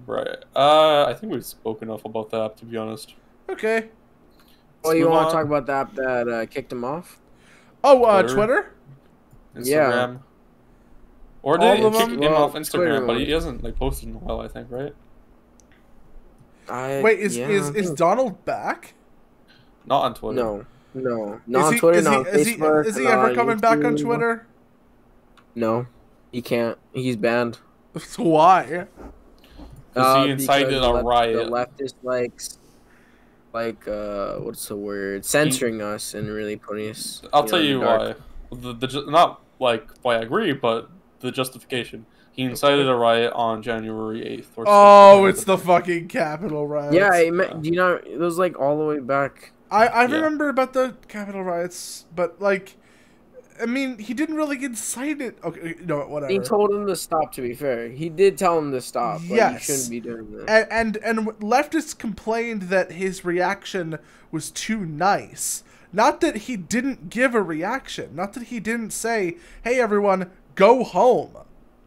[0.07, 0.45] Right.
[0.55, 3.15] Uh, I think we've spoken enough about the app to be honest.
[3.49, 3.89] Okay.
[4.85, 5.33] Oh, you want on.
[5.33, 7.19] to talk about the app that uh, kicked him off?
[7.83, 8.35] Oh, uh, Twitter?
[8.37, 8.73] Twitter?
[9.69, 9.91] Yeah.
[9.91, 10.21] Instagram.
[11.43, 13.07] Or All did of it kick him Well, off Twitter Instagram?
[13.07, 14.95] But he hasn't like posted in a while, I think, right?
[16.69, 18.95] I, Wait, is yeah, is, I is Donald back?
[19.87, 20.35] Not on Twitter.
[20.37, 20.67] no,
[20.97, 22.53] no, is not on he, Twitter, is not he, on is he,
[22.89, 24.47] is he ever on coming back on Twitter?
[25.55, 25.87] No,
[26.33, 26.79] he can't.
[26.93, 27.59] He's banned.
[28.17, 28.87] Why?
[29.95, 31.37] Uh, he incited because a the left- riot.
[31.37, 32.59] The leftist likes,
[33.53, 35.25] like, uh, what's the word?
[35.25, 37.23] Censoring us and really putting us.
[37.33, 38.19] I'll know, tell in the you dark.
[38.51, 38.57] why.
[38.59, 40.91] The, the not like why I agree, but
[41.21, 42.07] the justification.
[42.33, 44.53] He incited a riot on January eighth.
[44.57, 46.95] Or Oh, it's the fucking Capitol riots.
[46.95, 47.95] Yeah, I meant, do you know?
[47.95, 49.53] It was like all the way back.
[49.77, 50.17] I, I Yeah.
[50.17, 52.77] remember about the Capitol riots, but like,
[53.61, 55.39] I mean, he didn't really incite it.
[55.43, 56.31] Okay, no, whatever.
[56.33, 57.33] He told him to stop.
[57.35, 59.21] To be fair, he did tell him to stop.
[59.25, 59.65] Yes.
[59.65, 60.69] shouldn't be doing that.
[60.71, 63.99] and, and and leftists complained that his reaction
[64.31, 65.63] was too nice.
[65.93, 68.15] Not that he didn't give a reaction.
[68.15, 71.37] Not that he didn't say, "Hey, everyone, go home."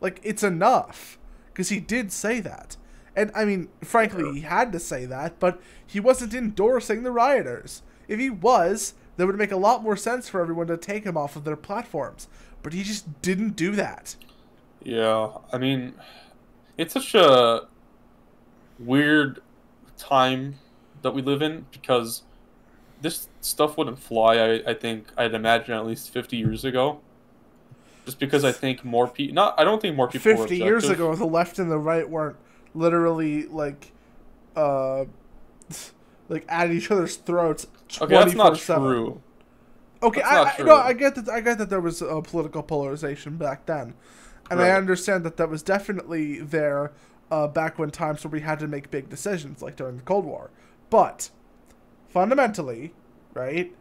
[0.01, 2.77] Like it's enough, because he did say that.
[3.19, 7.81] And I mean, frankly, he had to say that, but he wasn't endorsing the rioters.
[8.07, 11.17] If he was, that would make a lot more sense for everyone to take him
[11.17, 12.29] off of their platforms.
[12.63, 14.15] But he just didn't do that.
[14.81, 15.95] Yeah, I mean,
[16.77, 17.67] it's such a
[18.79, 19.41] weird
[19.97, 20.55] time
[21.01, 22.23] that we live in because
[23.01, 24.37] this stuff wouldn't fly.
[24.37, 27.01] I, I think I'd imagine at least fifty years ago.
[28.05, 30.31] Just because I think more people, not I don't think more people.
[30.31, 32.37] were Fifty years ago, the left and the right weren't
[32.73, 33.91] literally like,
[34.55, 35.05] uh,
[36.27, 37.67] like at each other's throats.
[38.01, 38.77] Okay, that's not 24/7.
[38.77, 39.21] true.
[40.01, 41.29] Okay, That's I, I no, I get that.
[41.29, 43.95] I get that there was a political polarization back then,
[44.49, 46.93] and I understand that that was definitely there
[47.29, 50.23] uh, back when times where we had to make big decisions, like during the Cold
[50.25, 50.51] War.
[50.89, 51.29] But
[52.09, 52.93] fundamentally,
[53.33, 53.75] right,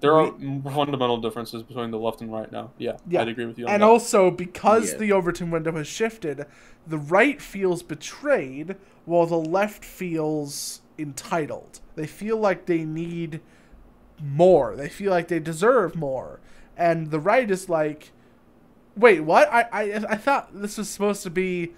[0.00, 2.70] There are m- fundamental differences between the left and right now.
[2.78, 3.20] Yeah, Yeah.
[3.22, 3.86] I'd agree with you on and that.
[3.86, 4.98] also because Yeah.
[4.98, 6.46] the Overton window has shifted,
[6.86, 11.80] the right feels betrayed, while the left feels entitled.
[11.96, 13.40] They feel like they need
[14.22, 14.76] more.
[14.76, 16.40] They feel like they deserve more,
[16.76, 18.12] and the right is like,
[18.96, 19.48] "Wait, what?
[19.52, 21.72] I I, I thought this was supposed to be."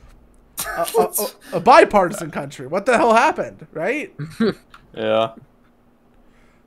[0.66, 2.66] A, a, a, a bipartisan country.
[2.68, 4.14] What the hell happened, right?
[4.94, 5.32] yeah,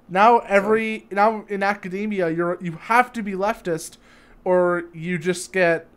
[0.07, 3.97] Now every now in academia you're you have to be leftist
[4.43, 5.87] or you just get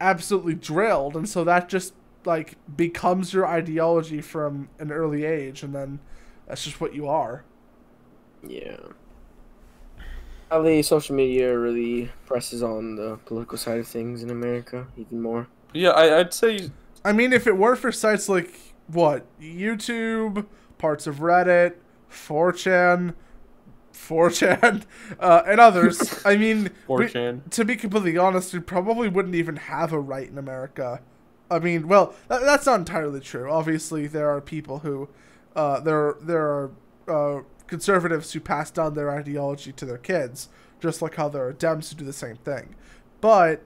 [0.00, 1.94] absolutely drilled and so that just
[2.24, 6.00] like becomes your ideology from an early age and then
[6.46, 7.44] that's just what you are.
[8.46, 8.76] Yeah.
[10.50, 15.46] Sadly, social media really presses on the political side of things in America even more.
[15.72, 15.90] yeah.
[15.90, 16.70] I, I'd say
[17.04, 18.58] I mean if it weren't for sites like
[18.88, 20.46] what, YouTube,
[20.78, 21.74] parts of Reddit,
[22.10, 23.14] 4chan,
[23.92, 24.84] 4chan,
[25.20, 27.50] uh, and others, I mean 4chan.
[27.50, 31.00] to be completely honest, we probably wouldn't even have a right in America.
[31.50, 33.50] I mean, well, that, that's not entirely true.
[33.50, 35.08] Obviously, there are people who,
[35.54, 36.70] uh, there there are
[37.08, 40.48] uh, conservatives who pass down their ideology to their kids,
[40.80, 42.74] just like how there are Dems who do the same thing.
[43.20, 43.62] But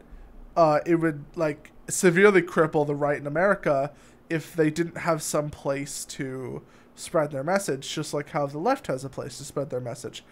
[0.57, 3.93] uh, it would like severely cripple the right in America
[4.29, 6.63] if they didn't have some place to
[6.97, 10.25] spread their message, just like how the left has a place to spread their message,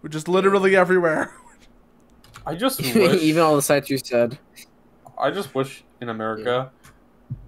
[0.00, 1.34] which is literally everywhere.
[2.46, 3.20] I just wish.
[3.22, 4.38] even all the sites you said.
[5.18, 6.70] I just wish in America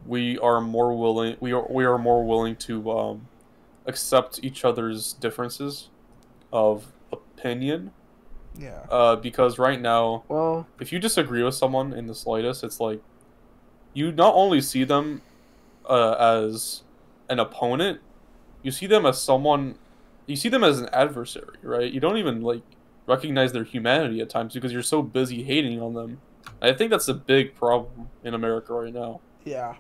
[0.07, 3.27] we are more willing we are we are more willing to um,
[3.87, 5.89] accept each other's differences
[6.53, 7.91] of opinion
[8.59, 8.81] Yeah.
[8.91, 13.01] Uh, because right now, Well, if you disagree with someone in the slightest, it's like
[13.95, 15.23] you not only see them
[15.89, 16.83] uh, as
[17.29, 18.01] an opponent,
[18.65, 19.77] you see them as someone,
[20.27, 21.93] you see them as an adversary, right?
[21.93, 22.63] You don't even like
[23.07, 26.21] recognize their humanity at times because you're so busy hating on them.
[26.61, 29.21] I think that's a big problem in America right now.
[29.45, 29.75] Yeah.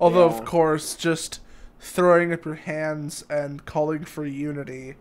[0.00, 0.36] Although, Yeah.
[0.38, 1.40] of course, just
[1.80, 4.96] throwing up your hands and calling for unity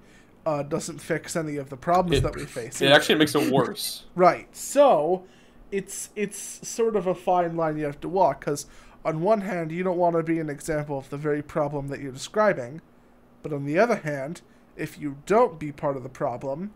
[0.45, 2.81] uh, doesn't fix any of the problems It- that we face.
[2.81, 2.95] It either.
[2.95, 4.05] actually makes it worse.
[4.15, 4.53] Right.
[4.55, 5.23] So,
[5.71, 8.67] it's it's sort of a fine line you have to walk because
[9.05, 11.99] on one hand you don't want to be an example of the very problem that
[11.99, 12.81] you're describing,
[13.41, 14.41] but on the other hand,
[14.75, 16.73] if you don't be part of the problem,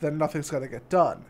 [0.00, 1.24] then nothing's going to get done.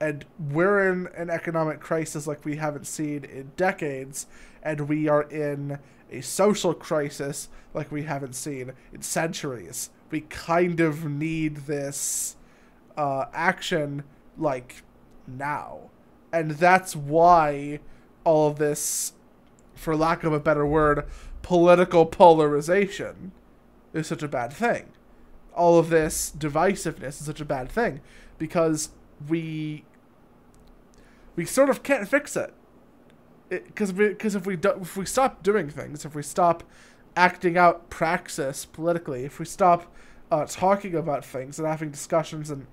[0.00, 4.26] And we're in an economic crisis like we haven't seen in decades,
[4.62, 5.78] and we are in
[6.10, 9.90] a social crisis like we haven't seen in centuries.
[10.10, 12.36] We kind of need this
[12.96, 14.04] uh, action
[14.38, 14.82] like
[15.26, 15.90] now.
[16.32, 17.80] And that's why
[18.24, 19.12] all of this,
[19.76, 21.06] for lack of a better word,
[21.42, 23.32] political polarization
[23.92, 24.86] is such a bad thing.
[25.54, 28.00] All of this divisiveness is such a bad thing
[28.38, 28.90] because
[29.28, 29.84] we
[31.36, 32.52] we sort of can't fix it.
[33.48, 36.64] Because because if we do, if we stop doing things, if we stop
[37.16, 39.94] acting out praxis politically, if we stop
[40.30, 42.66] uh, talking about things and having discussions and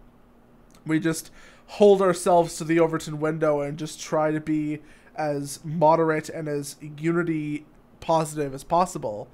[0.86, 1.32] we just
[1.68, 4.82] hold ourselves to the Overton window and just try to be
[5.16, 7.66] as moderate and as unity
[7.99, 9.28] positive as possible,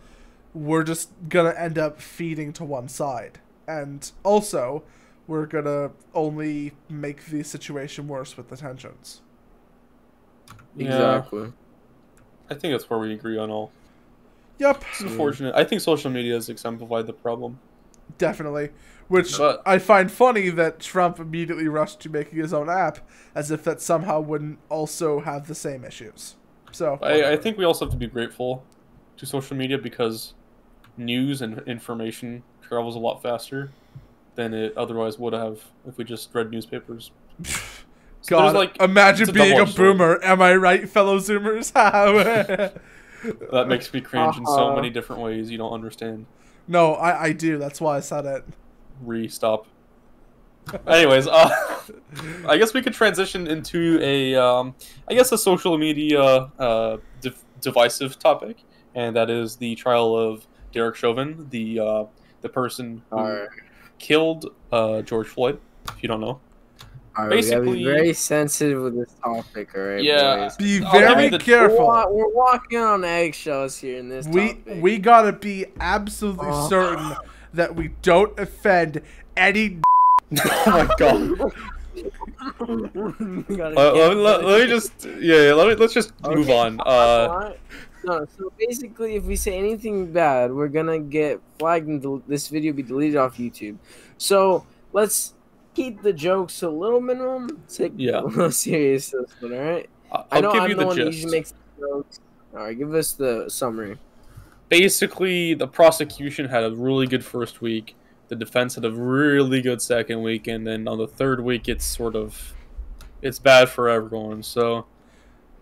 [0.53, 3.39] we're just gonna end up feeding to one side.
[3.67, 4.83] And also,
[5.27, 9.21] we're gonna only make the situation worse with the tensions.
[10.75, 11.53] Yeah, exactly.
[12.49, 13.71] I think that's where we agree on all.
[14.57, 15.55] Yep, It's unfortunate.
[15.55, 17.59] I think social media has exemplified the problem.
[18.17, 18.71] definitely.
[19.09, 22.99] Which But- I find funny that Trump immediately rushed to making his own app,
[23.35, 26.35] as if that somehow wouldn't also have the same issues.
[26.71, 28.63] So I, I think we also have to be grateful
[29.17, 30.33] to social media because
[30.95, 33.71] news and information travels a lot faster
[34.35, 37.09] than it otherwise would have if we just read newspapers.
[38.21, 40.19] So God, like, imagine a being a boomer.
[40.23, 41.73] Am I right, fellow Zoomers?
[43.51, 44.75] That makes me cringe in so Uh-huh.
[44.77, 46.25] many different ways you don't understand.
[46.67, 47.57] no, I, I do.
[47.57, 48.45] That's why I said it.
[49.01, 49.65] Re-stop.
[50.87, 51.49] Anyways, uh,
[52.47, 54.75] I guess we could transition into a, um,
[55.07, 58.57] I guess a social media uh, div- divisive topic,
[58.93, 62.05] and that is the trial of Derek Chauvin, the uh,
[62.41, 63.49] the person who Alright.
[63.97, 65.59] killed uh, George Floyd.
[65.87, 66.39] If you don't know,
[67.17, 70.35] Alright, we gotta be Basically- very sensitive with this topic, alright, Yeah.
[70.43, 70.55] boys.
[70.57, 71.87] Be I'll give very you the- We're, careful.
[72.11, 74.83] we're walking on eggshells here in this We topic.
[74.83, 76.67] we gotta be absolutely Uh.
[76.69, 77.15] certain
[77.53, 79.01] that we don't offend
[79.37, 79.79] any.
[80.43, 81.51] oh my god.
[82.39, 86.79] Uh, let, let, let me just yeah, yeah, let me let's just move on.
[86.79, 87.53] Uh,
[88.05, 92.47] No, so basically, if we say anything bad, we're gonna get flagged and del- this
[92.47, 93.77] video be deleted off YouTube.
[94.17, 95.33] So let's
[95.73, 97.61] keep the jokes a little minimum.
[97.67, 98.19] Take Yeah.
[98.21, 99.89] a little serious this one, alright?
[100.11, 102.19] I'll I know give I'm you the, the one that usually makes the jokes.
[102.53, 103.97] Alright, give us the summary.
[104.69, 107.95] Basically the prosecution had a really good first week.
[108.29, 111.83] The defense had a really good second week and then on the third week it's
[111.83, 112.53] sort of
[113.21, 114.43] it's bad for everyone.
[114.43, 114.85] So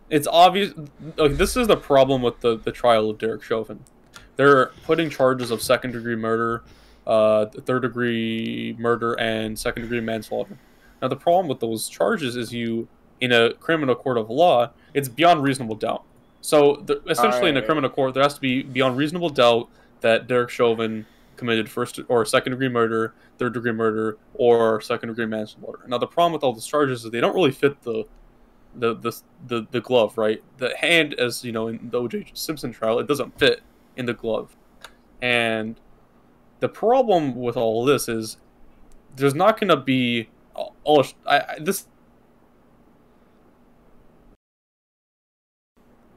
[0.10, 0.74] it's obvious
[1.16, 3.84] like this is the problem with the, the trial of derek chauvin.
[4.36, 6.64] They're putting charges of second degree murder
[7.08, 10.58] uh, third degree murder and second degree manslaughter.
[11.01, 12.89] Now the problem with those charges is you
[13.22, 16.03] in a criminal court of law it's beyond reasonable doubt
[16.48, 19.68] so the, essentially, in a criminal court, there has to be beyond reasonable doubt
[20.00, 25.26] that Derek Chauvin committed first or second degree murder, third degree murder, or second degree
[25.26, 25.82] manslaughter.
[25.89, 28.06] Now, the problem with all these charges is they don't really fit the
[28.76, 29.12] the the
[29.48, 30.41] the, the glove, right?
[30.56, 32.32] The hand, as you know, in the O.J.
[32.34, 33.60] Simpson trial, it doesn't fit
[33.98, 34.56] in the glove,
[35.22, 35.78] and
[36.62, 38.38] the problem with all this is
[39.18, 40.30] there's not going to be
[40.86, 41.88] Oh, I, this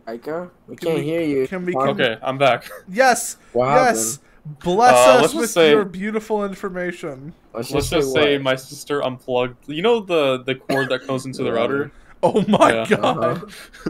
[0.08, 1.46] Ika, we Can can't we- hear you.
[1.48, 1.86] can we- Wow.
[1.92, 2.18] can- okay.
[2.22, 2.68] I'm back.
[2.88, 4.18] Yes, What yes.
[4.64, 7.34] Bless Uh, us with say- your beautiful information.
[7.52, 9.56] Let's Let's just, just say my sister unplugged.
[9.68, 11.92] You know the the cord that goes into the router.
[12.22, 12.86] Oh my Yeah.
[12.88, 13.46] god, Uh-huh.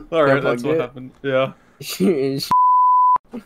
[0.13, 0.81] All right, that's what it.
[0.81, 1.13] happened.
[1.23, 1.53] Yeah.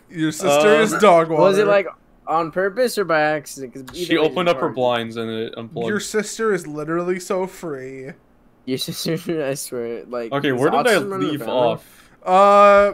[0.09, 1.41] your sister Um, is dog water.
[1.43, 1.87] was it like
[2.27, 3.73] on purpose or by accident?
[3.73, 5.87] 'Cause either She opened it's up her blinds and it unplugged.
[5.87, 8.11] your sister is literally so free?
[8.65, 9.13] Your sister,
[9.45, 10.31] I swear, like.
[10.31, 11.53] Okay, where did I autism in the leave family?
[11.53, 12.04] off?
[12.25, 12.93] Uh,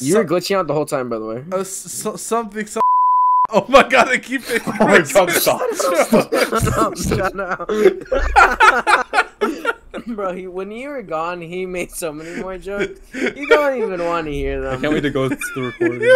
[0.00, 1.44] You were so- glitching out the whole time, by the way.
[1.52, 2.66] uh, so, something.
[2.66, 2.80] So-
[3.50, 4.72] Oh my god, I keep thinking.
[4.80, 5.60] Oh my god, stop.
[6.96, 7.68] Shut up.
[10.06, 13.00] Bro, he, when you were gone, he made so many more jokes.
[13.14, 14.78] You don't even want to hear them.
[14.78, 16.10] I can't wait to go to the recording.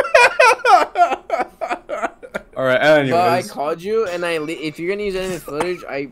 [2.56, 3.10] Alright, anyways.
[3.12, 6.08] But I called you, and I le- if you're gonna use any footage, I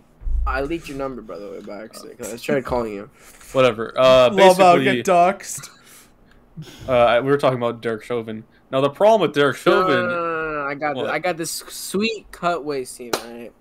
[0.46, 2.18] I leaked your number by the way by accident.
[2.18, 3.10] 'cause I tried calling you.
[3.52, 3.92] Whatever.
[3.98, 5.70] Uh, Love out, basically, get doxxed.
[6.88, 8.44] Uh, we were talking about Derek Chauvin.
[8.70, 10.06] Now, the problem with Derek No, no, Chauvin.
[10.08, 11.02] no, no, no, I got What?
[11.04, 13.12] this, I got this sweet cutaway scene.
[13.14, 13.52] Alright.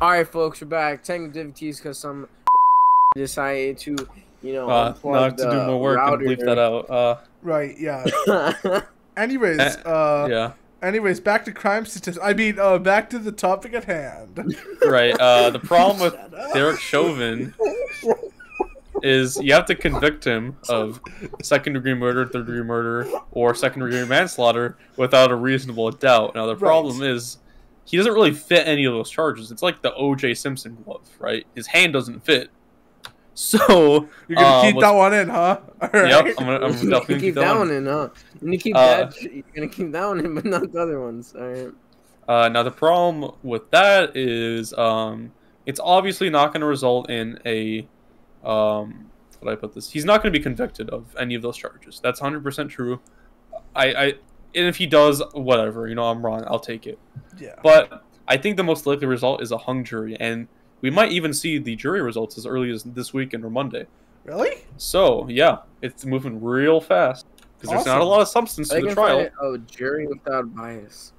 [0.00, 1.02] All right, folks, we're back.
[1.02, 2.28] Technical difficulties because some
[3.16, 3.96] decided to,
[4.42, 6.90] you know, Uh, unplug not to do more work and bleep that out.
[6.90, 8.04] Uh, Right, yeah.
[9.16, 10.52] Anyways, Uh, uh, yeah.
[10.82, 12.18] anyways, back to crime statistics.
[12.22, 14.54] I mean, uh, back to the topic at hand.
[14.84, 15.14] Right.
[15.18, 16.52] Uh, the problem with Shut.
[16.54, 17.54] Derek Chauvin
[19.02, 21.00] is you have to convict him of
[21.42, 26.34] second degree murder, third degree murder, or second degree manslaughter without a reasonable doubt.
[26.34, 26.60] Now, the Right.
[26.68, 27.38] problem is
[27.84, 29.50] he doesn't really fit any of those charges.
[29.50, 30.34] It's like the O.J.
[30.34, 31.46] Simpson glove, right?
[31.54, 32.50] His hand doesn't fit.
[33.34, 35.60] So, You're gonna uh, keep that one in, huh?
[35.82, 36.08] All right.
[36.08, 38.08] Yep, I'm gonna, I'm definitely gonna gonna keep that one in, huh?
[38.40, 39.22] You're gonna keep Uh, that.
[39.22, 41.34] You're gonna keep that one in, but not the other ones.
[41.38, 41.68] All right.
[42.28, 45.32] Uh, now the problem with that is um,
[45.66, 47.86] it's obviously not going to result in a
[48.46, 49.90] um, how do I put this?
[49.90, 52.00] He's not going to be convicted of any of those charges.
[52.02, 53.00] That's 100% true.
[53.74, 54.04] I, I
[54.54, 56.44] and if he does, whatever, you know, I'm wrong.
[56.46, 56.98] I'll take it.
[57.38, 57.54] Yeah.
[57.62, 60.48] But I think the most likely result is a hung jury, and
[60.80, 63.86] we might even see the jury results as early as this weekend or Monday.
[64.24, 64.64] Really?
[64.76, 67.26] So yeah, it's moving real fast
[67.58, 69.18] because there's not a lot of substance Are to they the trial.
[69.18, 69.30] find?
[69.40, 71.12] Oh, jury without bias.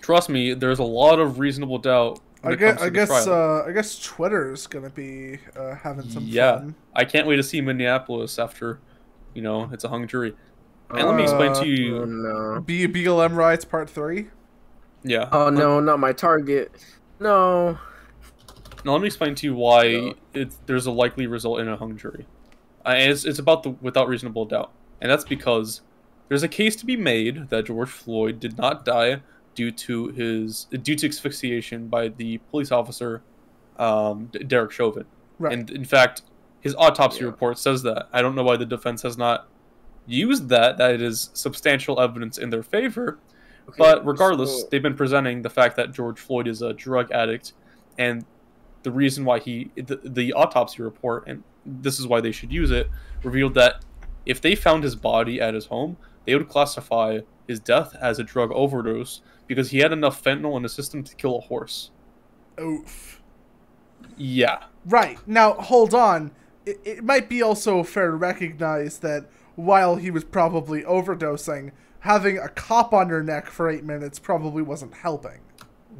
[0.00, 2.20] Trust me, there's a lot of reasonable doubt.
[2.42, 2.80] When I guess.
[2.80, 3.26] I guess.
[3.26, 6.58] Uh, I guess Twitter's gonna be uh, having some Yeah.
[6.58, 6.74] fun.
[6.94, 8.80] I can't wait to see Minneapolis after,
[9.34, 10.34] you know, it's a hung jury.
[10.90, 12.06] And let me explain Uh, to Oh you.
[12.06, 12.60] no.
[12.60, 14.28] B BLM riots part three.
[15.04, 15.28] Yeah.
[15.32, 16.72] Oh no, not my target.
[17.20, 17.78] No.
[18.84, 20.14] Now let me explain to you why No.
[20.34, 22.26] it's, there's a likely result in a hung jury.
[22.84, 24.72] Uh, and it's, it's about the without reasonable doubt,
[25.02, 25.82] and that's because
[26.28, 29.20] there's a case to be made that George Floyd did not die
[29.54, 33.22] due to his due to asphyxiation by the police officer,
[33.78, 35.04] um, D- Derek Chauvin.
[35.38, 35.52] Right.
[35.52, 36.22] And in fact,
[36.60, 37.26] his autopsy Yeah.
[37.26, 38.08] report says that.
[38.12, 39.48] I don't know why the defense has not
[40.06, 40.78] used that.
[40.78, 43.18] That it is substantial evidence in their favor.
[43.68, 47.10] Okay, But regardless, so- they've been presenting the fact that George Floyd is a drug
[47.12, 47.52] addict,
[47.98, 48.24] and
[48.82, 52.70] the reason why he the, the autopsy report and this is why they should use
[52.70, 52.88] it
[53.22, 53.84] revealed that
[54.24, 57.18] if they found his body at his home, they would classify
[57.50, 61.14] his death as a drug overdose because he had enough fentanyl in his system to
[61.16, 61.90] kill a horse.
[62.60, 63.20] Oof.
[64.16, 65.18] Yeah, Right.
[65.26, 66.30] Now, hold on.
[66.64, 69.26] It, it might be also fair to recognize that
[69.56, 74.62] while he was probably overdosing, having a cop on your neck for eight minutes probably
[74.62, 75.40] wasn't helping.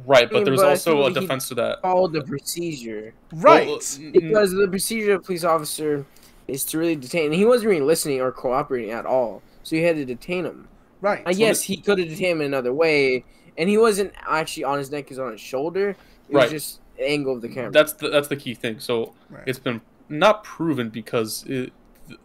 [0.05, 0.29] right.
[0.31, 1.81] But there's but also a defense to that.
[1.81, 3.67] followed the procedure Right.
[3.67, 6.05] Well, uh, n- n- because the procedure of a police officer
[6.47, 7.25] is to really detain.
[7.25, 10.67] And he wasn't really listening or cooperating at all, so you had to detain him.
[11.01, 11.21] Right.
[11.25, 13.25] I guess he could have detained him another way,
[13.57, 15.89] and he wasn't actually on his neck; he was on his shoulder.
[15.89, 16.49] It was Right.
[16.49, 17.71] just the angle of the camera.
[17.71, 18.79] that's the that's the key thing.
[18.79, 19.43] So Right.
[19.45, 21.71] it's been not proven because it,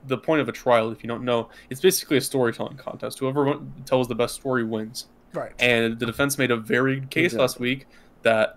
[0.07, 3.19] the point of a trial, if you don't know, it's basically a storytelling contest.
[3.21, 5.07] Whoever tells the best story wins.
[5.33, 5.53] right.
[5.61, 7.41] And the defense made a very good case Exactly.
[7.43, 7.87] last week
[8.23, 8.57] that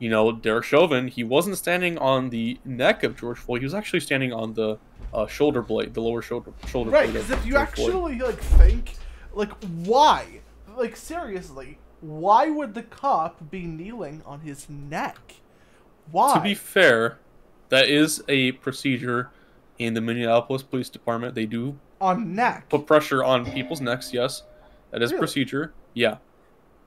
[0.00, 3.60] you know Derek Chauvin he wasn't standing on the neck of George Floyd.
[3.60, 4.78] He was actually standing on the
[5.14, 7.10] uh, shoulder blade, the lower shoulder shoulder Right.
[7.10, 7.24] blade.
[7.24, 7.88] Because if you George Floyd.
[7.88, 8.94] actually like think,
[9.38, 9.52] like,
[9.84, 10.40] why?
[10.76, 15.18] Like seriously, why would the cop be kneeling on his neck?
[16.10, 16.34] Why?
[16.34, 17.18] To be fair,
[17.70, 19.30] that is a procedure
[19.78, 21.34] in the Minneapolis Police Department.
[21.34, 22.68] They do on neck.
[22.68, 24.12] put pressure on people's necks.
[24.12, 24.42] Yes,
[24.90, 25.20] that is Really?
[25.20, 25.72] procedure.
[25.94, 26.18] Yeah,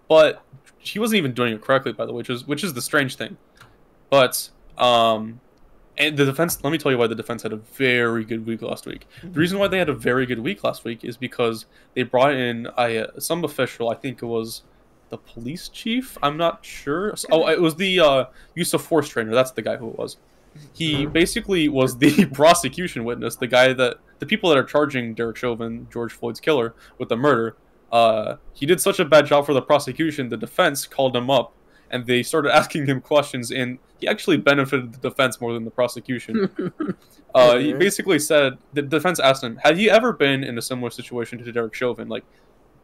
[0.07, 0.41] but
[0.77, 3.15] he wasn't even doing it correctly, by the way, which is which is the strange
[3.15, 3.37] thing.
[4.09, 5.39] But um,
[6.01, 6.61] and the defense.
[6.63, 9.07] Let me tell you why the defense had a very good week last week.
[9.17, 9.33] Mm-hmm.
[9.33, 12.33] The reason why they had a very good week last week is because they brought
[12.33, 13.89] in I, some official.
[13.89, 14.63] I think it was
[15.09, 16.17] the police chief.
[16.23, 17.13] I'm not sure.
[17.31, 18.25] Oh, it was the uh,
[18.55, 19.33] use of force trainer.
[19.33, 20.17] That's the guy who it was.
[20.73, 25.37] He basically was the prosecution witness, the guy that the people that are charging Derek
[25.37, 27.55] Chauvin, George Floyd's killer, with the murder.
[27.91, 30.29] Uh, he did such a bad job for the prosecution.
[30.29, 31.53] The defense called him up,
[31.91, 35.71] and they started asking him questions, and he actually benefited the defense more than the
[35.71, 36.49] prosecution.
[37.33, 40.89] Uh, he basically said the defense asked him, "Have you ever been in a similar
[40.89, 42.09] situation to Derek Chauvin?
[42.09, 42.25] Like,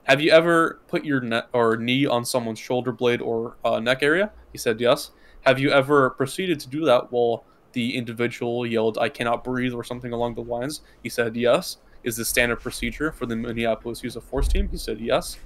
[0.03, 4.01] have you ever put your ne- or knee on someone's shoulder blade or uh, neck
[4.01, 7.43] area?" He said, "Yes." Have you ever proceeded to do that while
[7.73, 10.79] the individual yelled, "I cannot breathe" or something along the lines?
[11.03, 14.69] He said, "Yes." Is this standard procedure for the Minneapolis use of force team?
[14.69, 15.37] He said, "Yes."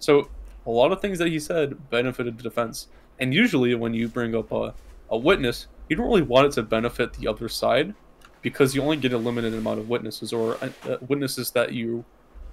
[0.00, 0.28] So
[0.66, 2.88] a lot of things that he said benefited the defense.
[3.20, 4.74] And usually, when you bring up a,
[5.10, 7.94] a witness, you don't really want it to benefit the other side
[8.42, 12.04] because you only get a limited amount of witnesses or uh, uh, witnesses that you,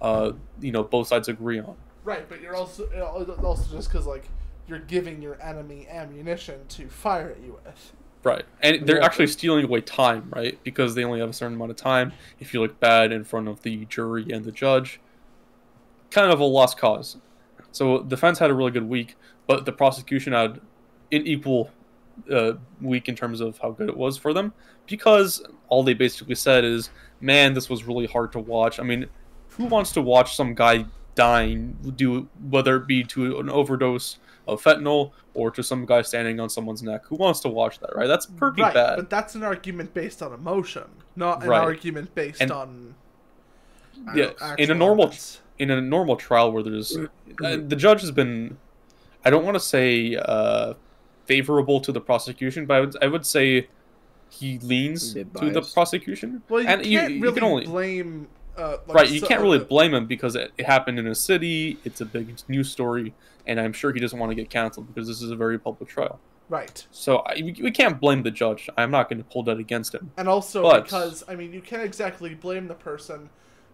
[0.01, 1.75] uh, you know, both sides agree on.
[2.03, 2.85] Right, but you're also
[3.43, 4.25] also just because like
[4.67, 7.93] you're giving your enemy ammunition to fire at you with.
[8.23, 10.57] Right, and they're actually stealing away time, right?
[10.63, 12.13] Because they only have a certain amount of time.
[12.39, 14.99] If you look bad in front of the jury and the judge,
[16.09, 17.17] kind of a lost cause.
[17.71, 19.15] So defense had a really good week,
[19.47, 20.59] but the prosecution had
[21.11, 21.69] an equal
[22.31, 24.53] uh, week in terms of how good it was for them,
[24.87, 26.89] because all they basically said is,
[27.21, 29.05] "Man, this was really hard to watch." I mean,
[29.49, 30.85] who wants to watch some guy
[31.15, 34.17] dying, do whether it be to an overdose
[34.47, 37.05] of fentanyl or to some guy standing on someone's neck?
[37.07, 38.07] Who wants to watch that, right?
[38.07, 38.95] That's pretty right, bad.
[38.97, 40.83] but that's an argument based on emotion,
[41.15, 41.61] not an Right.
[41.61, 42.95] argument based And- on.
[44.13, 45.41] Yeah, uh, in a normal evidence.
[45.57, 47.07] in a normal trial where there's uh,
[47.39, 48.57] the judge has been
[49.25, 50.73] i don't want to say uh
[51.25, 53.67] favorable to the prosecution but i would, I would say
[54.29, 58.27] he leans to the prosecution Well, you and can't you, you really can only blame.
[58.57, 61.15] Uh, like, right you so- can't really blame him because it, it happened in a
[61.15, 63.13] city it's a big news story
[63.47, 65.89] and i'm sure he doesn't want to get canceled because this is a very public
[65.89, 69.41] trial Right, so I, we, we can't blame the judge i'm not going to pull
[69.43, 73.29] that against him and also But- because I mean you can't exactly blame the person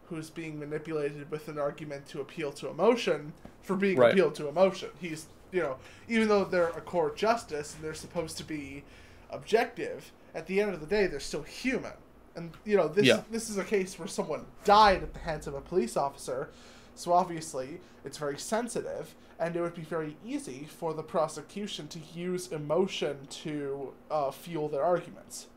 [0.05, 4.11] who's being manipulated with an argument to appeal to emotion for being Right.
[4.11, 4.89] appealed to emotion.
[4.99, 5.77] He's you know
[6.07, 8.83] even though they're a court justice and they're supposed to be
[9.29, 11.93] objective, at the end of the day they're still human.
[12.35, 13.21] And you know this Yeah.
[13.31, 16.49] this is a case where someone died at the hands of a police officer,
[16.95, 21.99] so obviously it's very sensitive, and it would be very easy for the prosecution to
[22.15, 25.47] use emotion to uh, fuel their arguments.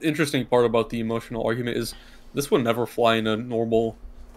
[0.00, 1.94] interesting part about the emotional argument is
[2.32, 3.96] this would never fly in a normal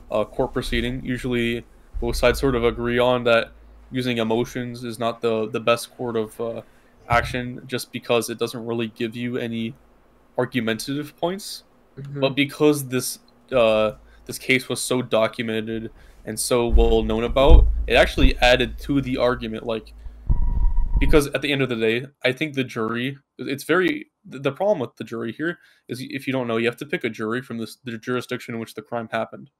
[0.10, 1.06] uh, court proceeding.
[1.06, 1.64] Usually,
[2.02, 3.52] both sides sort of agree on that
[3.94, 6.62] using emotions is not the the best court of uh,
[7.08, 9.76] action, just because it doesn't really give you any
[10.38, 11.64] argumentative points.
[11.98, 12.22] Mhm.
[12.22, 13.20] But because this
[13.52, 13.94] uh,
[14.26, 15.92] this case was so documented
[16.26, 19.66] and so well known about, it actually added to the argument.
[19.66, 19.94] Like,
[21.00, 23.18] because at the end of the day, I think the jury.
[23.38, 26.66] It's very the the problem with the jury here is if you don't know, you
[26.66, 29.52] have to pick a jury from this, the jurisdiction in which the crime happened.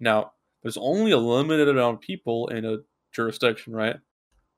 [0.00, 2.78] Now, there's only a limited amount of people in a
[3.12, 3.96] jurisdiction, right?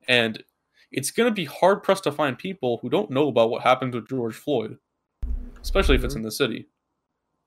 [0.09, 0.43] And
[0.91, 3.93] it's going to be hard pressed to find people who don't know about what happened
[3.93, 4.79] to George Floyd,
[5.63, 6.19] especially if it's Mhm.
[6.19, 6.69] in the city.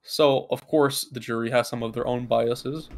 [0.04, 2.90] So, of course, the jury has some of their own biases,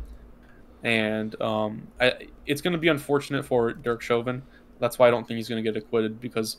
[0.83, 4.43] and um, I, it's going to be unfortunate for Derek Chauvin.
[4.79, 6.57] That's why I don't think he's going to get acquitted because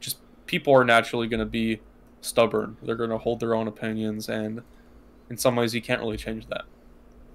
[0.00, 1.80] just people are naturally going to be
[2.20, 2.76] stubborn.
[2.82, 4.62] They're going to hold their own opinions, and
[5.30, 6.64] in some ways, you can't really change that.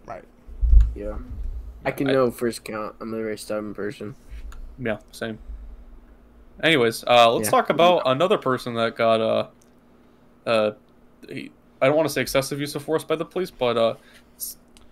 [0.05, 0.23] Right.
[0.95, 1.17] Yeah.
[1.85, 2.95] I can I- know first count.
[2.99, 4.15] I'm a very stubborn person.
[4.79, 5.39] Yeah, same.
[6.61, 7.51] Anyways, uh, let's Yeah.
[7.51, 9.47] talk about another person that got uh,
[10.45, 10.71] uh,
[11.27, 13.95] he- I don't want to say excessive use of force by the police, but uh,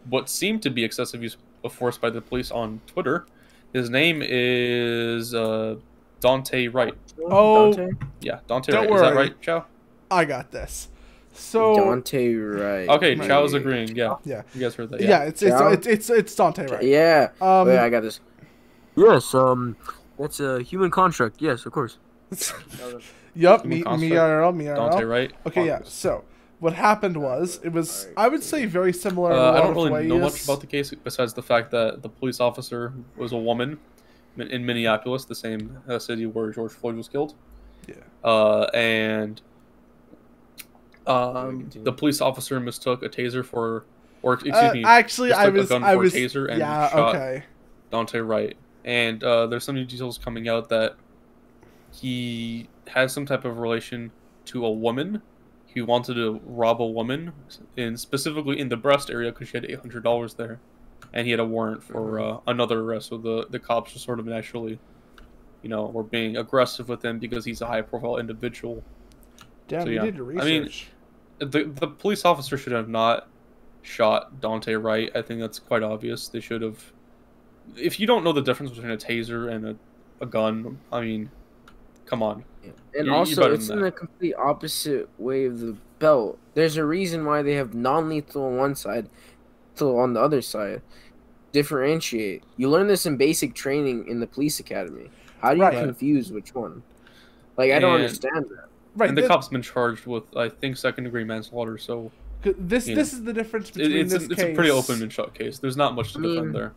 [0.09, 3.25] what seemed to be excessive use of force by the police on Twitter.
[3.73, 5.75] His name is uh,
[6.19, 6.93] Daunte Wright.
[7.23, 8.01] Oh, Daunte?
[8.19, 8.95] Yeah, Daunte Don't Wright.
[8.95, 9.65] Is that right, Chow?
[10.09, 10.89] I got this.
[11.33, 12.89] So Daunte Wright.
[12.89, 13.27] Okay, Right.
[13.27, 13.95] Chow's agreeing.
[13.95, 14.41] Yeah, Yeah.
[14.53, 14.99] you guys heard that.
[15.01, 15.23] yeah, Yeah.
[15.23, 16.83] it's it's, it's it's it's Daunte right.
[16.83, 17.29] Yeah.
[17.41, 18.19] Um, oh, yeah, I got this.
[18.95, 19.75] Yes, um,
[20.19, 21.37] that's a human contract.
[21.39, 21.97] Yes, of course.
[23.33, 24.13] Yup, Human me me construct.
[24.13, 24.75] IRL, me I.
[24.75, 25.09] Daunte IRL.
[25.09, 25.33] Wright.
[25.47, 25.79] Okay, yeah.
[25.85, 26.23] So
[26.59, 29.31] what happened was it was I would say very similar.
[29.31, 30.07] in Uh, I don't of really ways.
[30.09, 33.79] know much about the case besides the fact that the police officer was a woman
[34.37, 37.33] in- in Minneapolis, the same uh, city where George Floyd was killed.
[37.87, 37.95] Yeah.
[38.23, 39.41] Uh, and
[41.07, 43.85] um, the police officer mistook a taser for,
[44.21, 46.49] or excuse Uh, me, actually, I mistook a was gun I for a was taser
[46.49, 47.43] and yeah shot okay.
[47.91, 48.55] Daunte Wright.
[48.83, 50.95] And uh, there's some new details coming out that
[51.91, 54.11] he has some type of relation
[54.45, 55.21] to a woman.
[55.65, 57.31] He wanted to rob a woman,
[57.77, 60.59] in specifically in the breast area because she had eight hundred dollars there,
[61.13, 63.09] and he had a warrant for uh, another arrest.
[63.09, 64.79] So the the cops were sort of naturally,
[65.61, 68.83] you know, were being aggressive with him because he's a high profile individual.
[69.71, 70.01] Damn, So, you yeah.
[70.05, 70.69] did your I mean.
[71.39, 73.27] The the police officer should have not
[73.81, 75.09] shot Daunte Wright.
[75.15, 76.27] I think that's quite obvious.
[76.27, 76.91] They should have.
[77.75, 79.75] If you don't know the difference between a taser and a,
[80.19, 81.31] a gun, I mean,
[82.05, 82.43] come on.
[82.63, 83.85] And You- you also, better it's in that.
[83.85, 86.37] the complete opposite way of the belt.
[86.53, 89.09] There's a reason why they have non-lethal on one side,
[89.73, 90.81] lethal on the other side.
[91.53, 92.43] Differentiate.
[92.57, 95.09] You learn this in basic training in the police academy.
[95.41, 95.73] How do you Right.
[95.73, 96.83] confuse which one?
[97.57, 98.67] Like I don't And- understand that.
[98.95, 99.09] Right.
[99.09, 101.77] and the thi- cop's been charged with, I think, second degree manslaughter.
[101.77, 102.11] So
[102.43, 104.39] this you this is the difference it, between it's this a, case.
[104.39, 105.59] it's a pretty open and shut case.
[105.59, 106.73] There's not much to I mean, defend there.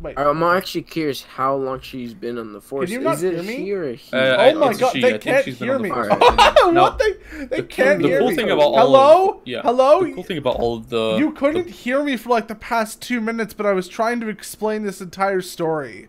[0.00, 0.18] wait.
[0.18, 2.86] I'm actually curious how long she's been on the force.
[2.90, 3.56] Can you not Is it hear me?
[3.56, 4.16] he or a he?
[4.16, 5.00] Uh, oh I- my god, she.
[5.00, 5.90] They think can't she's been hear the me.
[5.90, 6.08] force.
[6.18, 6.72] what?
[6.74, 6.96] No.
[6.96, 8.34] They they The, can't the hear cool me.
[8.36, 9.28] thing about all Hello?
[9.30, 9.62] Of, yeah.
[9.62, 10.04] Hello?
[10.04, 13.00] The cool thing about all of the you couldn't hear me for like the past
[13.00, 16.08] two minutes, but I was trying to explain this entire story.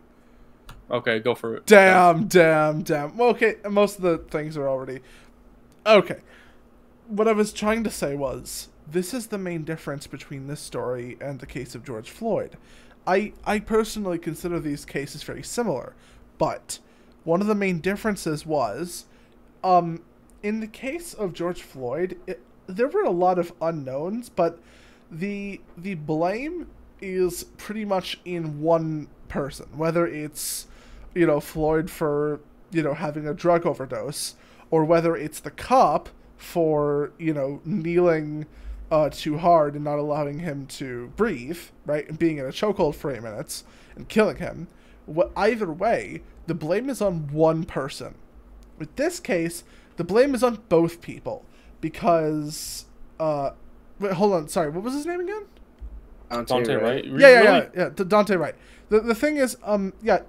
[0.91, 1.67] Okay, go for it.
[1.67, 3.15] Damn, damn, damn.
[3.15, 5.01] Well, okay, most of the things are already.
[5.85, 6.19] Okay.
[7.07, 11.17] What I was trying to say was this is the main difference between this story
[11.21, 12.57] and the case of George Floyd.
[13.07, 15.95] I, I personally consider these cases very similar,
[16.37, 16.79] but
[17.23, 19.05] one of the main differences was
[19.63, 20.03] um,
[20.43, 24.59] in the case of George Floyd, it, there were a lot of unknowns, but
[25.11, 26.67] the the blame
[27.01, 30.67] is pretty much in one person, whether it's
[31.15, 32.39] you know Floyd for
[32.71, 34.35] you know having a drug overdose,
[34.71, 38.45] or whether it's the cop for you know kneeling
[38.91, 42.95] uh, too hard and not allowing him to breathe, right, and being in a chokehold
[42.95, 43.63] for eight minutes
[43.95, 44.67] and killing him.
[45.05, 48.15] What either way, the blame is on one person.
[48.77, 49.63] With this case,
[49.97, 51.45] the blame is on both people
[51.81, 52.85] because
[53.19, 53.51] uh,
[53.99, 55.45] wait, hold on, sorry, what was his name again?
[56.31, 57.05] Daunte, right?
[57.05, 57.89] Yeah, yeah, yeah, yeah.
[57.89, 58.55] Daunte, right.
[58.89, 60.21] The, the thing is, um, yeah,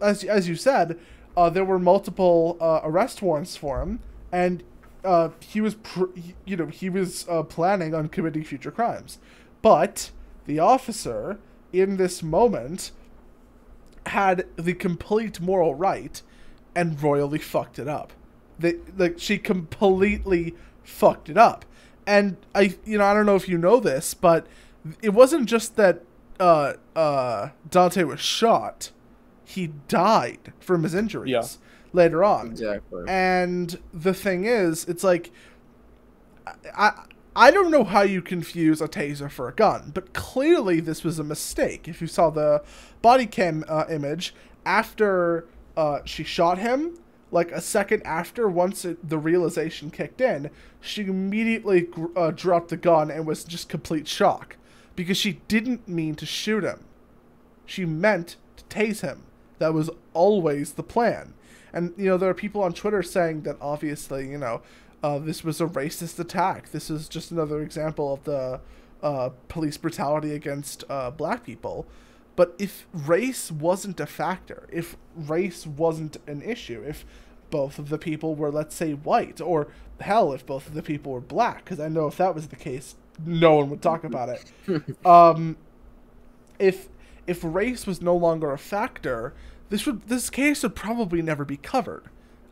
[0.00, 0.98] as, as you said,
[1.38, 4.00] uh, there were multiple uh, arrest warrants for him,
[4.32, 4.64] and
[5.04, 5.76] uh, he was,
[6.44, 9.18] you know, he was uh, planning on committing future crimes,
[9.62, 10.10] but
[10.46, 11.38] the officer
[11.72, 12.90] in this moment
[14.06, 16.22] had the complete moral right
[16.74, 18.12] and royally fucked it up.
[18.58, 21.64] They, like she completely fucked it up.
[22.04, 24.48] And I you know, I don't know if you know this, but
[25.00, 26.02] it wasn't just that
[26.40, 28.90] uh uh Daunte was shot.
[29.48, 31.42] He died from his injuries Yeah.
[31.94, 32.48] later on.
[32.48, 33.04] Exactly.
[33.08, 35.30] And the thing is, it's like
[36.46, 36.92] I, I
[37.36, 41.18] I don't know how you confuse a taser for a gun, but clearly this was
[41.18, 41.86] a mistake.
[41.88, 42.62] If you saw the
[43.00, 44.34] body cam uh, image
[44.66, 45.46] after
[45.76, 46.98] uh, she shot him,
[47.30, 52.68] like a second after, once it, the realization kicked in, she immediately gr- uh, dropped
[52.70, 54.56] the gun and was just complete shock
[54.96, 56.84] because she didn't mean to shoot him.
[57.66, 59.22] She meant to tase him.
[59.58, 61.34] That was always the plan.
[61.72, 64.62] And, you know, there are people on Twitter saying that obviously, you know,
[65.02, 66.70] uh, this was a racist attack.
[66.70, 68.60] This is just another example of the
[69.02, 71.86] uh, police brutality against uh, black people.
[72.36, 77.04] But if race wasn't a factor, if race wasn't an issue, if
[77.50, 79.68] both of the people were, let's say, white, or
[80.00, 82.56] hell, if both of the people were black, because I know if that was the
[82.56, 82.94] case,
[83.24, 84.44] no one would talk about it.
[85.06, 85.56] um,
[86.58, 86.88] if
[87.28, 89.34] if race was no longer a factor,
[89.68, 92.04] this would this case would probably never be covered.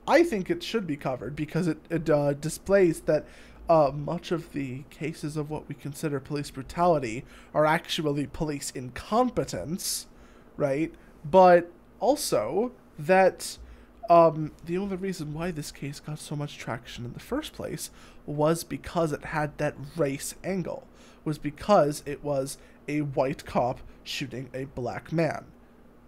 [0.06, 3.26] I think it should be covered because it, it uh, displays that
[3.68, 10.06] uh, much of the cases of what we consider police brutality are actually police incompetence,
[10.56, 10.94] right?
[11.24, 13.58] But also that
[14.08, 17.90] um, the only reason why this case got so much traction in the first place
[18.26, 20.86] was because it had that race angle,
[21.24, 22.58] was because it was
[22.88, 25.46] a white cop shooting a black man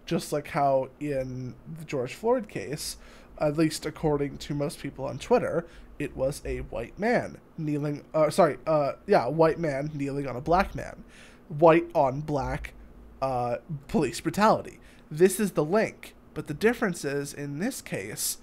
[0.09, 2.97] just like how in the George Floyd case,
[3.37, 5.67] at least according to most people on Twitter,
[5.99, 8.03] it was a white man kneeling.
[8.11, 11.03] Uh, sorry, uh, yeah, white man kneeling on a black man,
[11.47, 12.73] white on black,
[13.21, 13.57] uh,
[13.87, 14.79] police brutality.
[15.11, 18.39] This is the link, but the difference is in this case,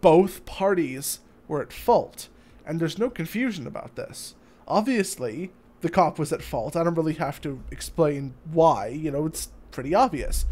[0.00, 2.28] both parties were at fault,
[2.64, 4.36] and there's no confusion about this.
[4.66, 5.52] Obviously,
[5.84, 6.74] the cop was at fault.
[6.74, 8.88] I don't really have to explain why.
[8.88, 10.46] You know, it's pretty obvious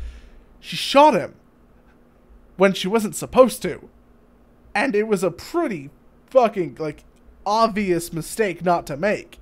[0.62, 1.34] she shot him
[2.56, 3.88] when she wasn't supposed to.
[4.74, 5.90] And it was a pretty
[6.30, 7.04] fucking like
[7.44, 9.38] obvious mistake not to make.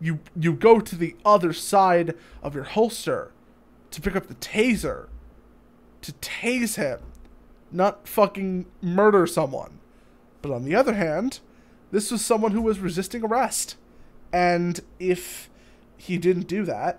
[0.00, 3.30] You you go to the other side of your holster
[3.90, 5.08] to pick up the taser
[6.00, 7.00] to tase him,
[7.70, 9.78] not fucking murder someone.
[10.42, 11.40] But on the other hand,
[11.90, 13.76] this was someone who was resisting arrest.
[14.34, 15.48] And if
[15.96, 16.98] he didn't do that,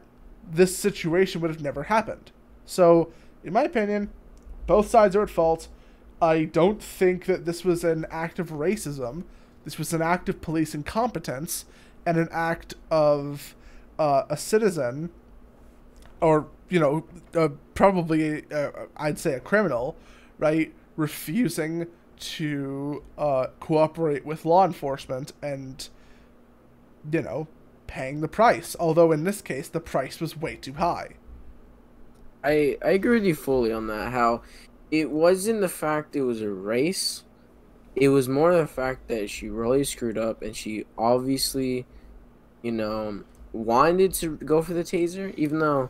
[0.50, 2.32] this situation would have never happened.
[2.66, 3.12] So,
[3.44, 4.10] in my opinion,
[4.68, 5.68] both sides are at fault.
[6.22, 9.26] I don't think that this was an act of racism.
[9.66, 11.66] This was an act of police incompetence
[12.06, 13.54] and an act of
[14.00, 15.10] uh, a citizen,
[16.22, 17.06] or, you know,
[17.36, 19.98] uh, probably, uh, I'd say a criminal,
[20.38, 21.88] right, refusing
[22.18, 25.90] to uh, cooperate with law enforcement and,
[27.12, 27.48] you know,
[27.88, 28.76] paying the price.
[28.80, 31.16] Although in this case, the price was way too high.
[32.44, 34.12] I I agree with you fully on that.
[34.12, 34.42] How
[34.92, 37.24] it wasn't the fact it was a race.
[37.96, 41.86] It was more the fact that she really screwed up and she obviously,
[42.62, 43.24] you know,
[43.54, 45.90] wanted to go for the taser, even though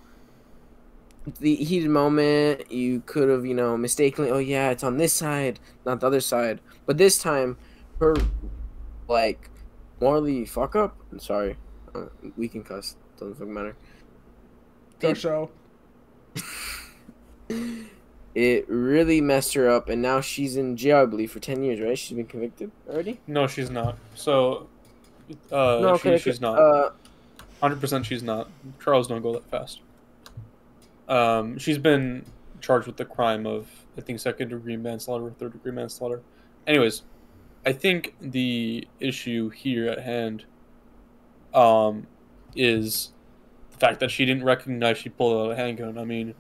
[1.40, 5.60] the heated moment, you could have, you know, mistakenly, oh yeah, it's on this side,
[5.86, 6.62] not the other side.
[6.86, 7.58] But this time,
[8.00, 8.16] her,
[9.08, 9.50] like,
[10.02, 10.98] morally fuck up.
[11.12, 11.58] I'm sorry,
[11.94, 12.06] uh,
[12.38, 12.96] we can cuss.
[13.18, 13.76] Doesn't fucking matter.
[15.00, 15.52] Go It- show.
[18.34, 21.80] It really messed her up, and now she's in jail, I believe, for ten years.
[21.80, 21.98] Right?
[21.98, 23.22] She's been convicted already.
[23.28, 23.98] No, she's not.
[24.14, 24.68] So,
[25.54, 26.54] uh, no, she, okay, she's okay.
[26.54, 26.60] not.
[26.60, 26.90] Uh,
[27.62, 28.50] Hundred percent, she's not.
[28.78, 29.80] Trials don't go that fast.
[31.08, 32.26] Um, she's been
[32.60, 36.22] charged with the crime of, I think, second degree manslaughter or third degree manslaughter.
[36.68, 37.04] Anyways,
[37.66, 40.46] I think the issue here at hand,
[41.54, 42.08] um,
[42.56, 43.12] is
[43.72, 45.98] the fact that she didn't recognize she pulled out a handgun.
[45.98, 46.36] I mean,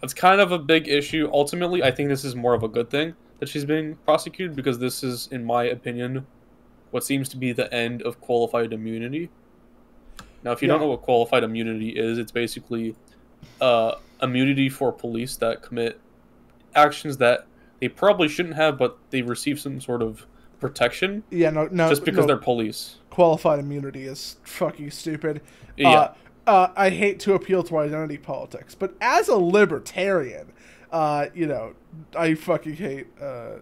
[0.00, 1.28] that's kind of a big issue.
[1.32, 4.78] Ultimately, I think this is more of a good thing that she's being prosecuted because
[4.78, 6.26] this is, in my opinion,
[6.90, 9.30] what seems to be the end of qualified immunity.
[10.42, 12.94] Now, if you don't know what qualified immunity is, it's basically
[13.60, 16.00] uh, immunity for police that commit
[16.74, 17.46] actions that
[17.80, 20.26] they probably shouldn't have, but they receive some sort of
[20.60, 21.88] protection Yeah, no, no.
[21.88, 22.96] just because no, they're police.
[23.10, 25.42] qualified immunity is fucking stupid.
[25.76, 26.14] Yeah, Uh,
[26.46, 30.52] uh, I hate to appeal to identity politics, but as a libertarian,
[30.92, 31.74] uh, you know,
[32.16, 33.56] I fucking hate uh,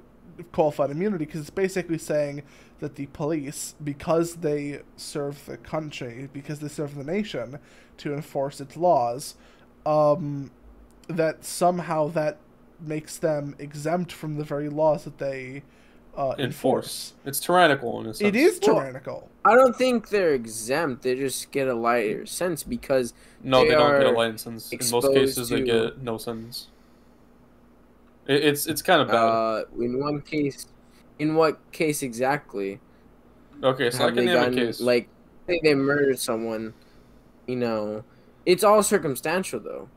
[0.53, 2.43] qualified immunity because it's basically saying
[2.81, 7.59] that the police, because they serve the country, because they serve the nation
[7.97, 9.35] to enforce its laws,
[9.87, 10.51] um,
[11.09, 12.39] that somehow that
[12.87, 15.63] makes them exempt from the very laws that they
[16.17, 16.41] uh, enforce.
[16.41, 17.13] enforce.
[17.25, 18.29] It's tyrannical in a sense.
[18.29, 19.31] It is Well, tyrannical.
[19.45, 21.03] I don't think they're exempt.
[21.03, 23.13] They just get a lighter sentence because
[23.43, 24.73] No, they, they don't get a lighter license.
[24.73, 26.69] In most exposed cases, they get no sentence.
[28.27, 29.17] It, it's it's kind of bad.
[29.17, 30.67] uh, in one case,
[31.19, 32.81] in what case exactly?
[33.63, 34.81] okay, so I can they name a case.
[34.81, 35.09] like
[35.47, 36.75] they murdered someone?
[37.47, 38.05] You know,
[38.47, 39.89] it's all circumstantial though.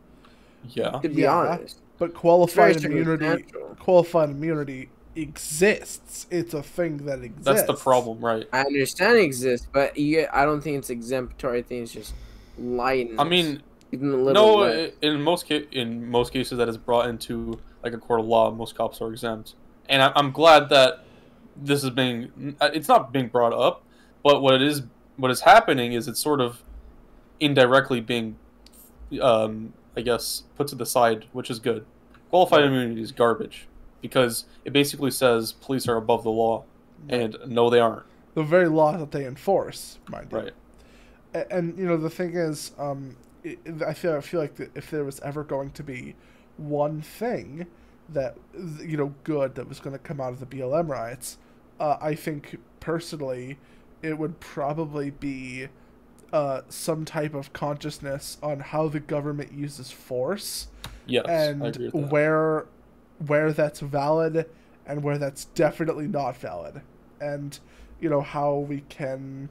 [0.69, 1.35] Yeah, To be Yeah.
[1.35, 3.76] honest, But qualified immunity circumstantial.
[3.80, 6.27] qualified immunity exists.
[6.30, 7.44] It's a thing that exists.
[7.45, 8.48] that's the problem, right?
[8.53, 11.60] I understand it exists, but yeah, I don't think it's exemplary.
[11.60, 12.14] I think it's just
[12.60, 13.19] lightness.
[13.19, 13.61] I mean,
[13.91, 14.91] even a little no, less.
[15.02, 18.52] in most ca- in most cases that is brought into like a court of law,
[18.52, 19.53] most cops are exempt,
[19.89, 21.03] and I- I'm glad that
[21.56, 22.56] this is being.
[22.61, 23.84] It's not being brought up,
[24.23, 24.84] but what it is,
[25.15, 26.61] what is happening is it's sort of
[27.39, 28.35] indirectly being,
[29.22, 31.86] um, I guess, put to the side, which is good.
[32.30, 33.68] Qualified immunity is garbage
[34.02, 36.64] because it basically says police are above the law,
[37.10, 38.03] and no, they aren't.
[38.36, 40.38] the very law that they enforce, mind you.
[40.38, 40.52] Right.
[41.34, 43.57] A- And, you know the thing is, um, i
[43.88, 46.15] I feel I feel like if there was ever going to be
[46.57, 47.65] one thing
[48.10, 48.36] that
[48.82, 51.38] you know good that was going to come out of the BLM riots,
[51.80, 53.57] uh, I think personally,
[54.02, 55.68] it would probably be
[56.34, 60.68] uh, some type of consciousness on how the government uses force
[61.06, 62.12] Yes, I and agree with that.
[62.12, 62.66] where
[63.26, 64.49] where that's valid
[64.86, 66.82] and where that's definitely not valid.
[67.20, 67.58] And
[67.99, 69.49] you know how we can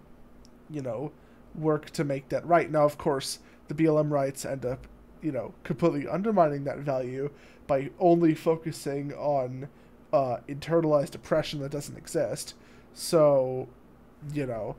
[0.70, 1.12] you know
[1.54, 2.70] work to make that right.
[2.70, 3.38] Now of course
[3.68, 4.86] the BLM rights end up
[5.22, 7.30] you know completely undermining that value
[7.66, 9.68] by only focusing on
[10.12, 12.54] uh, internalized oppression that doesn't exist.
[12.92, 13.68] So
[14.32, 14.76] you know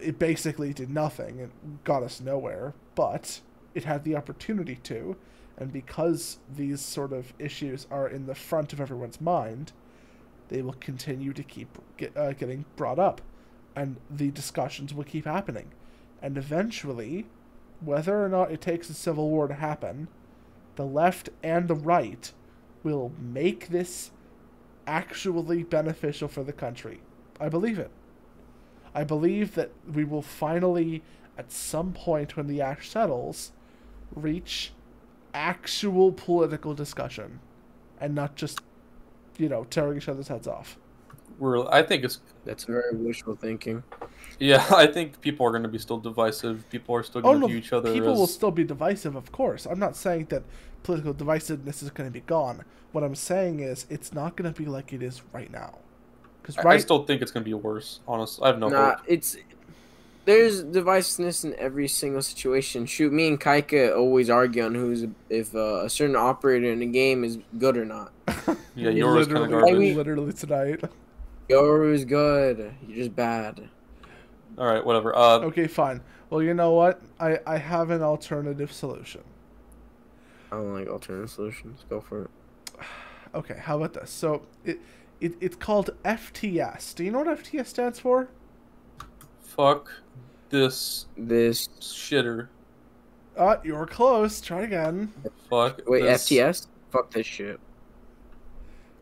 [0.00, 3.40] it basically did nothing and got us nowhere but
[3.74, 5.16] it had the opportunity to
[5.58, 9.72] and because these sort of issues are in the front of everyone's mind,
[10.48, 13.22] they will continue to keep get, uh, getting brought up,
[13.74, 15.72] and the discussions will keep happening.
[16.20, 17.26] And eventually,
[17.80, 20.08] whether or not it takes a civil war to happen,
[20.76, 22.32] the left and the right
[22.82, 24.10] will make this
[24.86, 27.00] actually beneficial for the country.
[27.40, 27.90] I believe it.
[28.96, 31.02] I believe that we will finally,
[31.36, 33.52] at some point when the ash settles,
[34.14, 34.72] reach
[35.34, 37.40] actual political discussion
[38.00, 38.60] and not just
[39.36, 40.78] you know tearing each other's heads off
[41.38, 43.82] We're, I think it's That's very wishful thinking.
[44.38, 46.64] Yeah, I think people are going to be still divisive.
[46.70, 48.64] People are still oh going to no view each other people as will still be
[48.64, 50.42] divisive of course i'm not saying that
[50.82, 54.58] political divisiveness is going to be gone what i'm saying is it's not going to
[54.58, 55.74] be like it is right now
[56.46, 58.00] because I- right I still think it's going to be worse.
[58.06, 59.04] Honestly, I have no nah, hope.
[59.06, 59.36] it's
[60.24, 62.86] there's divisiveness in every single situation.
[62.86, 66.86] Shoot, me and Kaika always argue on who's if uh, a certain operator in a
[66.86, 68.12] game is good or not.
[68.78, 69.78] Yeah, yours kind of literally, garbage.
[69.78, 70.84] we- literally tonight
[71.48, 72.74] Yoru's good.
[72.86, 73.70] You're just bad.
[74.58, 75.16] All right, whatever.
[75.16, 79.22] Uh, okay fine well you know what i i have an alternative solution
[80.52, 81.84] I don't like alternative solutions.
[81.88, 82.30] Go for it.
[83.34, 84.78] okay how about this so it,
[85.20, 88.28] it it's called fts do you know what fts stands for
[89.40, 89.90] fuck
[90.50, 92.48] this This shitter.
[93.36, 94.40] Uh, you were close.
[94.40, 95.12] Try again.
[95.50, 95.80] Fuck.
[95.86, 96.68] Wait, this, FTS?
[96.90, 97.58] Fuck this shit.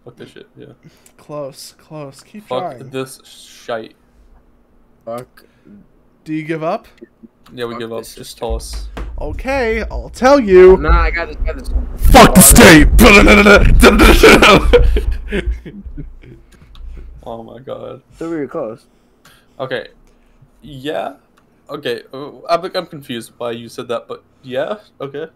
[0.05, 0.49] Fuck this shit.
[0.57, 0.73] Yeah.
[1.19, 2.23] Close, close.
[2.23, 2.91] Keep Fuck trying.
[2.91, 3.95] this shite.
[5.05, 5.45] Fuck.
[6.25, 6.89] Do you give up?
[7.53, 7.99] Yeah, we Fuck give up.
[8.01, 8.39] this Just shit.
[8.39, 8.89] tell us.
[9.21, 10.77] Okay, I'll tell you.
[10.77, 11.37] Nah, I got this.
[11.37, 11.69] Got this.
[12.13, 12.89] Fuck the state.
[17.27, 18.03] Oh my god.
[18.19, 18.85] So we were close.
[19.59, 19.89] Okay.
[20.61, 21.15] Yeah.
[21.71, 22.03] Okay.
[22.13, 24.77] uh, I'm I'm confused why you said that, but yeah.
[25.01, 25.29] Okay.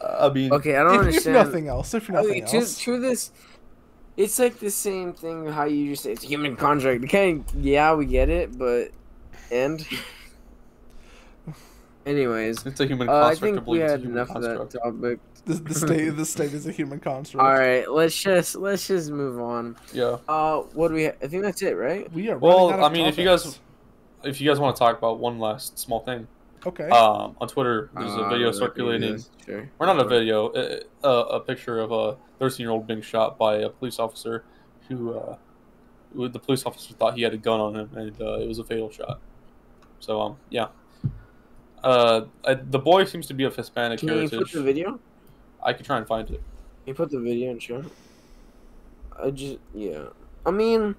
[0.00, 0.52] I mean.
[0.52, 2.78] Okay, I don't if, if nothing else, if nothing Okay, to, else.
[2.82, 3.32] to this,
[4.16, 5.46] it's like the same thing.
[5.46, 7.02] How you just say it's a human contract.
[7.04, 8.90] Okay, yeah, we get it, but
[9.50, 9.84] and.
[12.06, 13.40] Anyways, It's a human uh, I construct.
[13.40, 14.84] think I we believe it's a had human enough of that construct.
[15.02, 15.20] topic.
[15.46, 17.44] The, the state, the state is a human construct.
[17.46, 19.76] All right, let's just let's just move on.
[19.92, 20.16] Yeah.
[20.26, 21.04] Uh, what do we?
[21.04, 22.10] Ha- I think that's it, right?
[22.14, 22.38] We are.
[22.38, 23.60] Well, out of I mean, if you guys-
[24.22, 26.26] If you guys want to talk about one last small thing,
[26.64, 26.88] Okay.
[26.88, 29.16] um, on Twitter, there's a Uh, video circulating.
[29.16, 29.70] good, Sure.
[29.78, 33.36] Or not a video, uh, uh, a picture of a 13 year old being shot
[33.36, 34.44] by a police officer
[34.88, 35.36] who, uh,
[36.14, 38.64] the police officer thought he had a gun on him, and uh, it was a
[38.64, 39.20] fatal shot.
[40.00, 40.68] So, um, yeah.
[41.84, 44.52] Uh, I, the boy seems to be of Hispanic Can you put heritage.
[44.52, 44.98] the video?
[45.62, 46.42] I could try and find it.
[46.86, 47.84] You put the video in chat.
[49.22, 50.04] I just yeah.
[50.46, 50.94] I mean,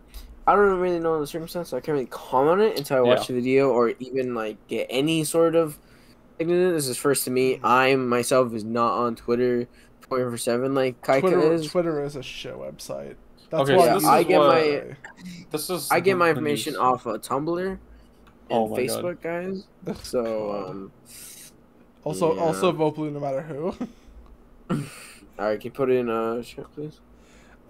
[0.48, 3.02] I don't really know the circumstance, so I can't really comment on it until I
[3.02, 3.36] watch Yeah.
[3.36, 5.78] the video or even like get any sort of.
[6.38, 7.56] This is first to me.
[7.56, 7.66] Mm-hmm.
[7.66, 9.68] I myself is not on Twitter
[10.02, 11.68] twenty four seven like Kaika Twitter, is.
[11.72, 13.16] Twitter is a show website.
[13.52, 14.90] That's Okay, why so this I use get it.
[14.90, 14.96] my-
[15.52, 15.90] This is.
[15.92, 16.80] I get my information news.
[16.82, 17.78] off of Tumblr
[18.50, 19.06] and Oh my God.
[19.06, 19.68] Facebook, guys.
[20.04, 20.92] So um,
[22.04, 22.42] Also, Yeah.
[22.42, 23.74] also vote blue no matter who.
[24.70, 24.80] all
[25.38, 27.00] right, can you put it in uh chat, please?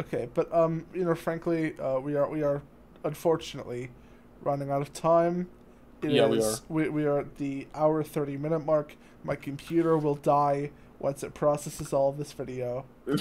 [0.01, 2.61] okay, but um, you know, frankly, uh, we are we are
[3.03, 3.91] unfortunately
[4.41, 5.47] running out of time.
[6.01, 8.95] It Yeah, we is- We, we are at the hour thirty minute mark.
[9.23, 12.85] My computer will die once it processes all of this video.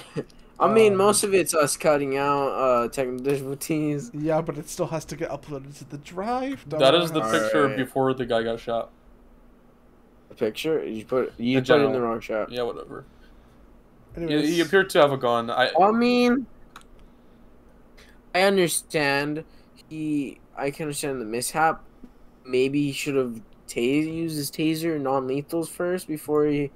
[0.60, 4.10] I mean, Um, most of it's us cutting out uh technical difficulties.
[4.14, 6.64] Yeah, but it still has to get uploaded to the drive.
[6.68, 7.43] Don't That know is the how- Alright.
[7.43, 8.90] picture before the guy got shot.
[10.28, 12.51] The picture you put you In put it in the wrong shot.
[12.52, 13.05] Yeah, whatever.
[14.14, 15.51] He, Anyways, he appeared to have a gun.
[15.51, 15.72] I.
[15.81, 16.47] I mean,
[18.35, 19.44] I understand.
[19.89, 21.82] He, I can understand the mishap.
[22.47, 26.70] Maybe he should have tas used his taser non-lethals first before he.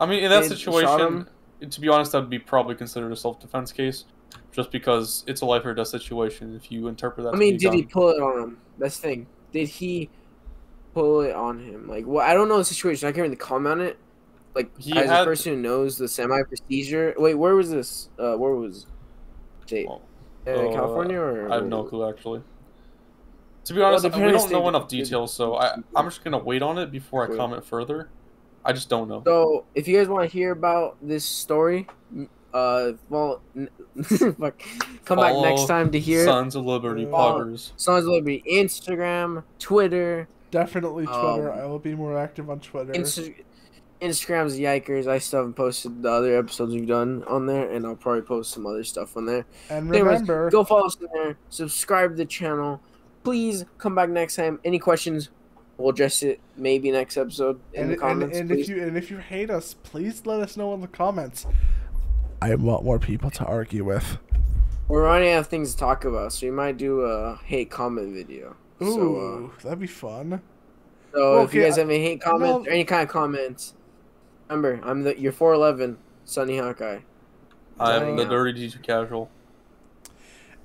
[0.00, 1.26] I mean, in that situation,
[1.68, 4.04] to be honest, that would be probably considered a self-defense case,
[4.52, 6.54] just because it's a life or death situation.
[6.56, 8.58] If you interpret that, I mean, did he pull it on him?
[8.78, 9.26] That's the thing.
[9.52, 10.10] Did he
[10.92, 11.88] pull it on him?
[11.88, 13.08] Like, well, I don't know the situation.
[13.08, 13.98] I can't really comment on it.
[14.54, 17.14] Like, He as had- a person who knows the semi procedure.
[17.18, 18.08] Wait, where was this?
[18.18, 18.86] Uh, where was?
[19.66, 19.88] State?
[19.88, 20.02] Well,
[20.46, 21.50] Uh, uh, California or?
[21.50, 22.42] I have no clue actually.
[23.64, 26.76] To be honest, we don't know enough details, so I, I'm just gonna wait on
[26.76, 28.10] it before I comment further.
[28.64, 29.22] I just don't know.
[29.24, 31.86] So, if you guys want to hear about this story,
[32.52, 33.68] uh, well, n-
[34.04, 34.60] fuck,
[35.04, 36.24] come back next time to hear.
[36.24, 37.72] Sons of Liberty Follow- poggers.
[37.76, 41.52] Sons of Liberty, Instagram, Twitter, definitely Twitter.
[41.52, 42.92] Um, I will be more active on Twitter.
[42.92, 43.34] Insta-
[44.00, 45.06] Instagram's Yikers.
[45.06, 48.52] I still haven't posted the other episodes we've done on there, and I'll probably post
[48.52, 49.46] some other stuff on there.
[49.70, 51.36] and Anyways, remember, Go follow us on there.
[51.48, 52.80] Subscribe to the channel.
[53.22, 54.60] Please come back next time.
[54.64, 55.30] Any questions?
[55.76, 58.38] We'll address it maybe next episode in and, the and, comments.
[58.38, 61.46] and if you and if you hate us, please let us know in the comments.
[62.40, 64.18] I want more people to argue with.
[64.86, 68.14] We're running out of things to talk about, so we might do a hate comment
[68.14, 68.54] video.
[68.82, 70.42] Ooh, So, uh, that'd be fun.
[71.12, 73.74] so if you guys I- have any hate comments or any kind of comments,
[74.48, 77.00] remember I'm the you're 411 Sunny Hawkeye.
[77.80, 78.30] I'm the out.
[78.30, 79.30] dirty teacher casual,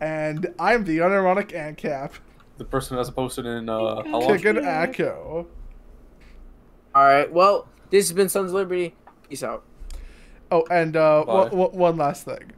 [0.01, 2.11] And I'm the unironic ANCAP.
[2.59, 4.37] The person that's posted in uh, how long?
[4.37, 5.47] Kick an echo.
[6.93, 7.31] All right.
[7.31, 8.95] Well, this has been Sons of Liberty.
[9.27, 9.63] Peace out.
[10.51, 11.33] Oh, and uh, Bye.
[11.33, 12.51] one, one- one last thing.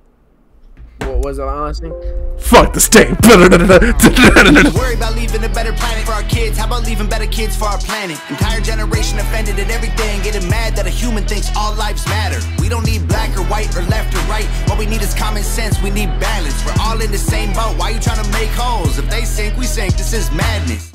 [0.99, 1.93] What was the last thing?
[2.37, 3.09] Fuck the state.
[4.75, 6.57] Worry about leaving a better planet for our kids.
[6.57, 8.19] How about leaving better kids for our planet?
[8.29, 12.39] Entire generation offended at everything, getting mad that a human thinks all lives matter.
[12.61, 14.45] We don't need black or white or left or right.
[14.67, 15.81] What we need is common sense.
[15.81, 16.65] We need balance.
[16.65, 17.77] We're all in the same boat.
[17.77, 18.97] Why you trying to make holes?
[18.97, 19.95] If they sink, we sink.
[19.95, 20.90] This is madness.